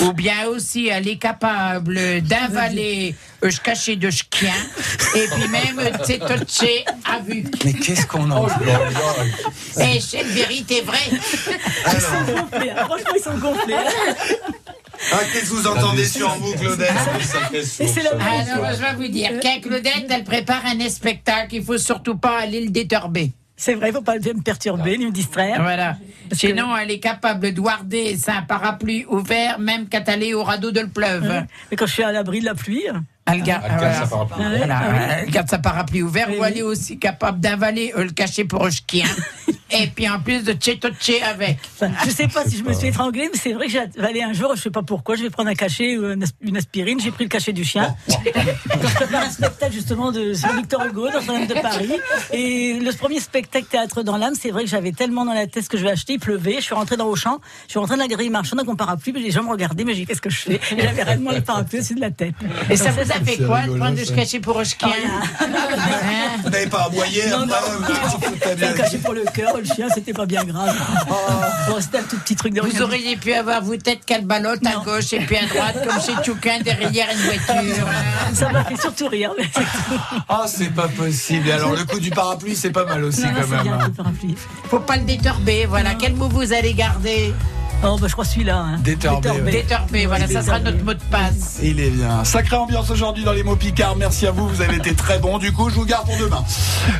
Ou 0.00 0.12
bien 0.12 0.46
aussi, 0.48 0.88
elle 0.88 1.08
est 1.08 1.18
capable 1.18 2.20
d'avaler 2.22 3.14
je 3.50 3.60
cachais 3.60 3.96
de 3.96 4.10
chien, 4.10 4.54
et 5.14 5.26
puis 5.28 5.48
même 5.48 5.76
de 5.76 6.04
s'étoucher 6.04 6.84
à 7.04 7.18
vue. 7.20 7.44
mais 7.64 7.74
qu'est-ce 7.74 8.06
qu'on 8.06 8.30
en 8.30 8.46
Et 9.80 10.00
c'est 10.00 10.22
une 10.22 10.28
vérité 10.28 10.80
vraie. 10.80 10.98
Ils 11.10 12.00
sont 12.00 12.32
gonflés. 12.32 12.70
hein. 12.70 12.84
Franchement, 12.86 13.10
ils 13.16 13.22
sont 13.22 13.38
gonflés. 13.38 13.74
hein. 13.74 14.24
Ah, 15.12 15.18
qu'est-ce 15.32 15.50
que 15.50 15.54
vous 15.56 15.66
entendez 15.66 16.06
sur 16.06 16.30
vous, 16.36 16.54
Claudette? 16.54 16.90
Et 17.80 17.88
c'est 17.88 18.02
la 18.02 18.10
Alors, 18.12 18.72
je 18.74 18.80
vais 18.80 18.94
vous 18.94 19.08
dire, 19.12 19.32
quand 19.42 19.60
Claudette, 19.60 20.06
elle 20.08 20.24
prépare 20.24 20.62
un 20.64 20.88
spectacle, 20.88 21.56
il 21.56 21.64
faut 21.64 21.78
surtout 21.78 22.16
pas 22.16 22.38
aller 22.40 22.62
le 22.62 22.70
détorber. 22.70 23.32
C'est 23.56 23.74
vrai, 23.74 23.88
il 23.88 23.92
ne 23.92 23.98
faut 23.98 24.02
pas 24.02 24.16
me 24.16 24.42
perturber 24.42 24.98
ni 24.98 25.06
me 25.06 25.12
distraire. 25.12 25.62
Voilà. 25.62 25.96
Parce 26.28 26.40
que- 26.40 26.48
Sinon, 26.48 26.76
elle 26.76 26.90
est 26.90 26.98
capable 26.98 27.52
de 27.52 27.60
garder 27.60 28.16
sa 28.16 28.42
parapluie 28.42 29.06
ouvert, 29.08 29.58
même 29.60 29.86
quand 29.90 30.02
elle 30.08 30.22
est 30.24 30.34
au 30.34 30.42
radeau 30.42 30.72
de 30.72 30.80
le 30.80 30.88
pleuve. 30.88 31.22
Ouais. 31.22 31.44
Mais 31.70 31.76
quand 31.76 31.86
je 31.86 31.92
suis 31.92 32.02
à 32.02 32.10
l'abri 32.10 32.40
de 32.40 32.46
la 32.46 32.54
pluie, 32.54 32.82
Elle 33.26 33.42
garde, 33.42 33.62
Elle 33.64 33.70
garde 33.70 33.78
voilà. 33.78 33.94
sa 33.94 34.06
parapluie. 34.06 34.44
Voilà, 34.58 34.80
ah 34.82 35.18
elle 35.22 35.30
garde 35.30 35.48
sa 35.48 35.58
parapluie 35.58 36.02
ouvert, 36.02 36.28
Oui, 36.30 36.36
ou 36.40 36.44
elle 36.44 36.58
est 36.58 36.62
aussi 36.62 36.98
capable 36.98 37.40
d'avaler 37.40 37.92
euh, 37.96 38.04
le 38.04 38.10
cachet 38.10 38.44
pour 38.44 38.66
un 38.66 38.70
chien. 38.70 39.06
et 39.78 39.86
puis 39.88 40.08
en 40.08 40.20
plus 40.20 40.42
de 40.44 40.52
tchétotcher 40.52 41.22
avec. 41.22 41.58
Je 42.04 42.10
sais 42.10 42.28
pas 42.28 42.44
si 42.44 42.56
je 42.58 42.62
me 42.64 42.72
suis 42.72 42.88
étranglée, 42.88 43.28
mais 43.32 43.38
c'est 43.38 43.52
vrai 43.52 43.66
que 43.66 43.72
j'ai 43.72 43.82
avalé 43.98 44.22
un 44.22 44.32
jour, 44.32 44.52
je 44.56 44.62
sais 44.62 44.70
pas 44.70 44.82
pourquoi, 44.82 45.16
je 45.16 45.22
vais 45.22 45.30
prendre 45.30 45.48
un 45.50 45.54
cachet 45.54 45.96
ou 45.96 46.12
une 46.12 46.22
as- 46.22 46.32
une 46.40 46.56
aspirine, 46.56 47.00
j'ai 47.00 47.10
pris 47.10 47.24
le 47.24 47.30
cachet 47.30 47.52
du 47.52 47.64
chien. 47.64 47.94
Quand 48.08 48.88
je 48.88 48.94
prépare 48.94 49.22
un 49.24 49.30
spectacle 49.30 49.72
justement 49.72 50.12
de, 50.12 50.32
Victor 50.56 50.84
Hugo, 50.86 51.08
dans 51.10 51.32
un 51.34 51.44
de 51.46 51.54
Paris. 51.54 51.92
Et 52.32 52.78
le 52.80 52.92
premier 52.92 53.20
spectacle 53.20 53.66
Théâtre 53.66 54.02
dans 54.02 54.16
l'âme, 54.16 54.34
c'est 54.40 54.50
vrai 54.50 54.64
que 54.64 54.70
j'avais 54.70 54.92
tellement 54.92 55.24
dans 55.24 55.32
la 55.34 55.46
tête 55.46 55.64
ce 55.64 55.68
que 55.68 55.78
je 55.78 55.84
vais 55.84 55.90
acheter, 55.90 56.14
il 56.14 56.18
pleuvait, 56.20 56.56
je 56.56 56.60
suis 56.60 56.74
rentrée 56.74 56.96
dans 56.96 57.06
Auchan, 57.06 57.38
je 57.66 57.70
suis 57.72 57.78
rentrée 57.78 57.96
dans 57.96 58.02
la 58.02 58.08
galerie 58.08 58.30
marchande 58.30 58.58
avec 58.60 58.68
mon 58.68 58.76
parapluie, 58.76 59.12
puis 59.12 59.22
les 59.22 59.30
gens 59.30 59.42
me 59.42 59.50
regardaient, 59.50 59.84
mais 59.84 59.94
j'ai 59.94 60.00
dit 60.00 60.06
qu'est-ce 60.06 60.20
que 60.20 60.30
je 60.30 60.38
fais? 60.40 60.60
Et 60.76 60.82
j'avais 60.82 61.02
réellement 61.02 61.32
le 61.32 61.40
parapluie 61.40 61.78
au-dessus 61.78 61.94
de 61.94 62.00
la 62.00 62.10
tête. 62.10 62.34
Et 62.70 62.76
ça 62.76 62.90
vous 62.90 63.00
a 63.10 63.14
fait 63.24 63.38
quoi 63.44 63.62
de 63.62 63.76
prendre 63.78 63.98
ce 63.98 64.12
cachet 64.12 64.40
pour 64.40 64.58
un 64.58 64.64
chien? 64.64 64.88
Hein 64.88 66.36
Vous 66.42 66.50
n'avez 66.50 66.66
pas 66.66 66.84
aboyé 66.84 67.22
C'est 68.42 68.64
un 68.64 68.72
cachet 68.72 68.98
pour 68.98 69.14
le 69.14 69.24
cœur, 69.32 69.56
le 69.68 69.74
chien, 69.74 69.88
c'était 69.94 70.12
pas 70.12 70.26
bien 70.26 70.44
grave. 70.44 70.74
Bon, 71.68 71.76
c'était 71.80 71.98
un 71.98 72.02
tout 72.02 72.18
petit 72.18 72.36
truc 72.36 72.52
de 72.54 72.60
Vous 72.60 72.82
auriez 72.82 73.16
pu 73.16 73.32
avoir 73.32 73.62
vos 73.62 73.76
têtes 73.76 74.04
calbalotes 74.04 74.64
à 74.66 74.74
Non. 74.74 74.82
gauche 74.84 75.12
et 75.12 75.20
puis 75.20 75.36
à 75.36 75.46
droite, 75.46 75.76
comme 75.86 76.00
chez 76.00 76.12
Chouquin 76.24 76.60
derrière 76.60 77.06
une 77.12 77.18
voiture. 77.24 77.86
Ça 78.34 78.48
m'a 78.50 78.64
fait 78.64 78.80
surtout 78.80 79.08
rire. 79.08 79.32
mais. 79.38 79.44
Ah, 80.28 80.44
c'est 80.46 80.70
pas 80.74 80.88
possible. 80.88 81.48
Et 81.48 81.52
alors, 81.52 81.72
le 81.74 81.84
coup 81.84 82.00
du 82.00 82.10
parapluie, 82.10 82.54
c'est 82.56 82.70
pas 82.70 82.84
mal 82.84 83.04
aussi, 83.04 83.22
Non, 83.22 83.28
non, 83.28 83.34
quand 83.34 83.46
c'est 83.56 83.62
bien, 83.62 83.76
même. 83.76 83.86
le 83.86 83.92
parapluie. 83.92 84.34
Faut 84.70 84.80
pas 84.80 84.96
le 84.96 85.04
détorber, 85.04 85.66
voilà. 85.66 85.94
Quel 85.94 86.14
mot 86.14 86.28
vous 86.28 86.52
allez 86.52 86.74
garder? 86.74 87.32
Oh, 87.82 87.98
bah, 88.00 88.06
je 88.08 88.12
crois 88.12 88.24
celui-là. 88.24 88.58
Hein. 88.58 88.80
Ouais. 88.84 89.50
Détorber, 89.50 90.06
voilà, 90.06 90.26
ça 90.26 90.42
sera 90.42 90.58
notre 90.58 90.82
mot 90.84 90.94
de 90.94 91.02
passe. 91.10 91.58
Il 91.62 91.80
est 91.80 91.90
bien. 91.90 92.24
Sacrée 92.24 92.56
ambiance 92.56 92.90
aujourd'hui 92.90 93.24
dans 93.24 93.32
les 93.32 93.42
mots 93.42 93.56
picards. 93.56 93.96
Merci 93.96 94.26
à 94.26 94.30
vous, 94.30 94.48
vous 94.48 94.62
avez 94.62 94.76
été 94.76 94.94
très 94.94 95.18
bons. 95.18 95.38
Du 95.38 95.52
coup, 95.52 95.68
je 95.68 95.74
vous 95.74 95.84
garde 95.84 96.06
pour 96.06 96.16
demain. 96.16 96.44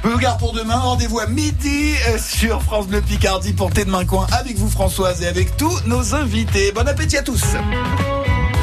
Je 0.03 0.09
vous 0.09 0.19
garde 0.19 0.39
pour 0.39 0.53
demain. 0.53 0.77
Rendez-vous 0.77 1.21
à 1.21 1.27
midi 1.27 1.95
euh, 2.09 2.19
sur 2.19 2.63
France 2.63 2.87
Bleu 2.87 3.01
Picardie 3.01 3.53
pour 3.53 3.71
Thé 3.71 3.85
de 3.85 3.91
Main 3.91 4.05
Coin 4.05 4.27
avec 4.33 4.57
vous, 4.57 4.69
Françoise, 4.69 5.23
et 5.23 5.27
avec 5.27 5.57
tous 5.57 5.83
nos 5.87 6.15
invités. 6.15 6.73
Bon 6.73 6.87
appétit 6.87 7.17
à 7.17 7.23
tous. 7.23 7.43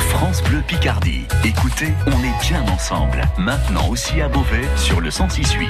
France 0.09 0.43
Bleu 0.43 0.62
Picardie. 0.68 1.26
Écoutez, 1.43 1.93
on 2.05 2.12
est 2.12 2.47
bien 2.47 2.64
ensemble. 2.72 3.22
Maintenant 3.38 3.88
aussi 3.89 4.22
à 4.22 4.28
Beauvais 4.28 4.68
sur 4.78 4.99
le 4.99 5.09
1068. 5.09 5.70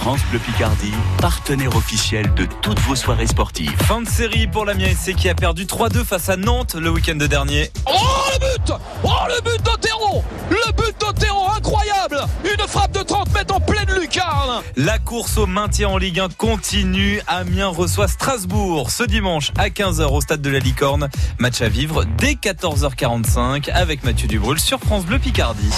France 0.00 0.20
Bleu 0.30 0.38
Picardie, 0.38 0.92
partenaire 1.20 1.74
officiel 1.76 2.32
de 2.34 2.46
toutes 2.62 2.78
vos 2.80 2.94
soirées 2.94 3.26
sportives. 3.26 3.74
Fin 3.82 4.00
de 4.00 4.08
série 4.08 4.46
pour 4.46 4.64
l'Amiens 4.64 4.94
SC 4.94 5.14
qui 5.14 5.28
a 5.28 5.34
perdu 5.34 5.64
3-2 5.64 6.04
face 6.04 6.28
à 6.28 6.36
Nantes 6.36 6.76
le 6.76 6.88
week-end 6.88 7.16
dernier. 7.16 7.70
Oh 7.84 7.90
le 8.32 8.38
but 8.38 8.72
Oh 9.02 9.08
le 9.26 9.42
but 9.42 9.62
d'Otero 9.62 10.24
Le 10.50 10.72
but 10.72 10.94
d'Otero, 11.00 11.48
incroyable 11.54 12.20
Une 12.44 12.66
frappe 12.68 12.92
de 12.92 13.02
30 13.02 13.34
mètres 13.34 13.54
en 13.54 13.60
pleine 13.60 13.90
lucarne 14.00 14.62
La 14.76 14.98
course 14.98 15.36
au 15.36 15.46
maintien 15.46 15.88
en 15.88 15.98
Ligue 15.98 16.20
1 16.20 16.28
continue. 16.30 17.20
Amiens 17.26 17.68
reçoit 17.68 18.08
Strasbourg 18.08 18.90
ce 18.90 19.02
dimanche 19.02 19.50
à 19.58 19.68
15h 19.68 20.06
au 20.06 20.20
stade 20.20 20.40
de 20.40 20.50
la 20.50 20.60
Licorne. 20.60 21.08
Match 21.38 21.60
à 21.60 21.68
vivre 21.68 22.04
dès 22.16 22.34
14h45 22.34 23.70
avec 23.72 24.04
Mathieu 24.04 24.28
Dubrul 24.28 24.60
sur 24.60 24.78
France 24.78 25.04
Bleu 25.04 25.18
Picardie. 25.18 25.72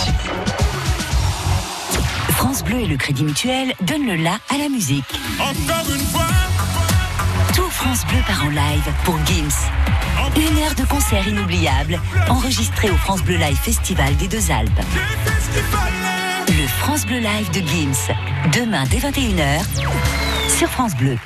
France 2.41 2.65
Bleu 2.65 2.79
et 2.79 2.87
le 2.87 2.97
Crédit 2.97 3.23
Mutuel 3.23 3.75
donnent 3.83 4.07
le 4.07 4.17
la 4.17 4.39
à 4.49 4.57
la 4.57 4.71
musique. 4.71 5.05
Encore 5.39 5.95
une 5.95 6.07
fois, 6.07 6.27
Tout 7.55 7.69
France 7.69 8.07
Bleu 8.07 8.17
part 8.27 8.47
en 8.47 8.49
live 8.49 8.91
pour 9.05 9.19
Gims. 9.27 9.69
Une 10.37 10.59
heure 10.63 10.75
de 10.75 10.87
concert 10.87 11.29
inoubliable, 11.29 12.01
enregistré 12.31 12.91
au 12.91 12.97
France 12.97 13.23
Bleu 13.23 13.37
Live 13.37 13.59
Festival 13.59 14.17
des 14.17 14.27
Deux 14.27 14.51
Alpes. 14.51 14.71
Le 16.49 16.67
France 16.67 17.05
Bleu 17.05 17.19
Live 17.19 17.51
de 17.51 17.61
Gims, 17.61 18.15
demain 18.55 18.85
dès 18.91 18.97
21h 18.97 19.61
sur 20.49 20.71
France 20.71 20.97
Bleu. 20.97 21.19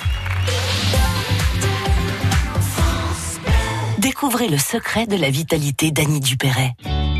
Découvrez 3.99 4.49
le 4.49 4.57
secret 4.57 5.07
de 5.07 5.15
la 5.15 5.29
vitalité 5.29 5.91
d'Annie 5.91 6.19
Dupéret. 6.19 6.75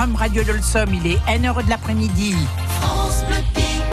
Programme 0.00 0.16
radio 0.16 0.42
de 0.44 0.52
il 0.94 1.06
est 1.12 1.18
1h 1.28 1.62
de 1.62 1.68
l'après-midi. 1.68 2.34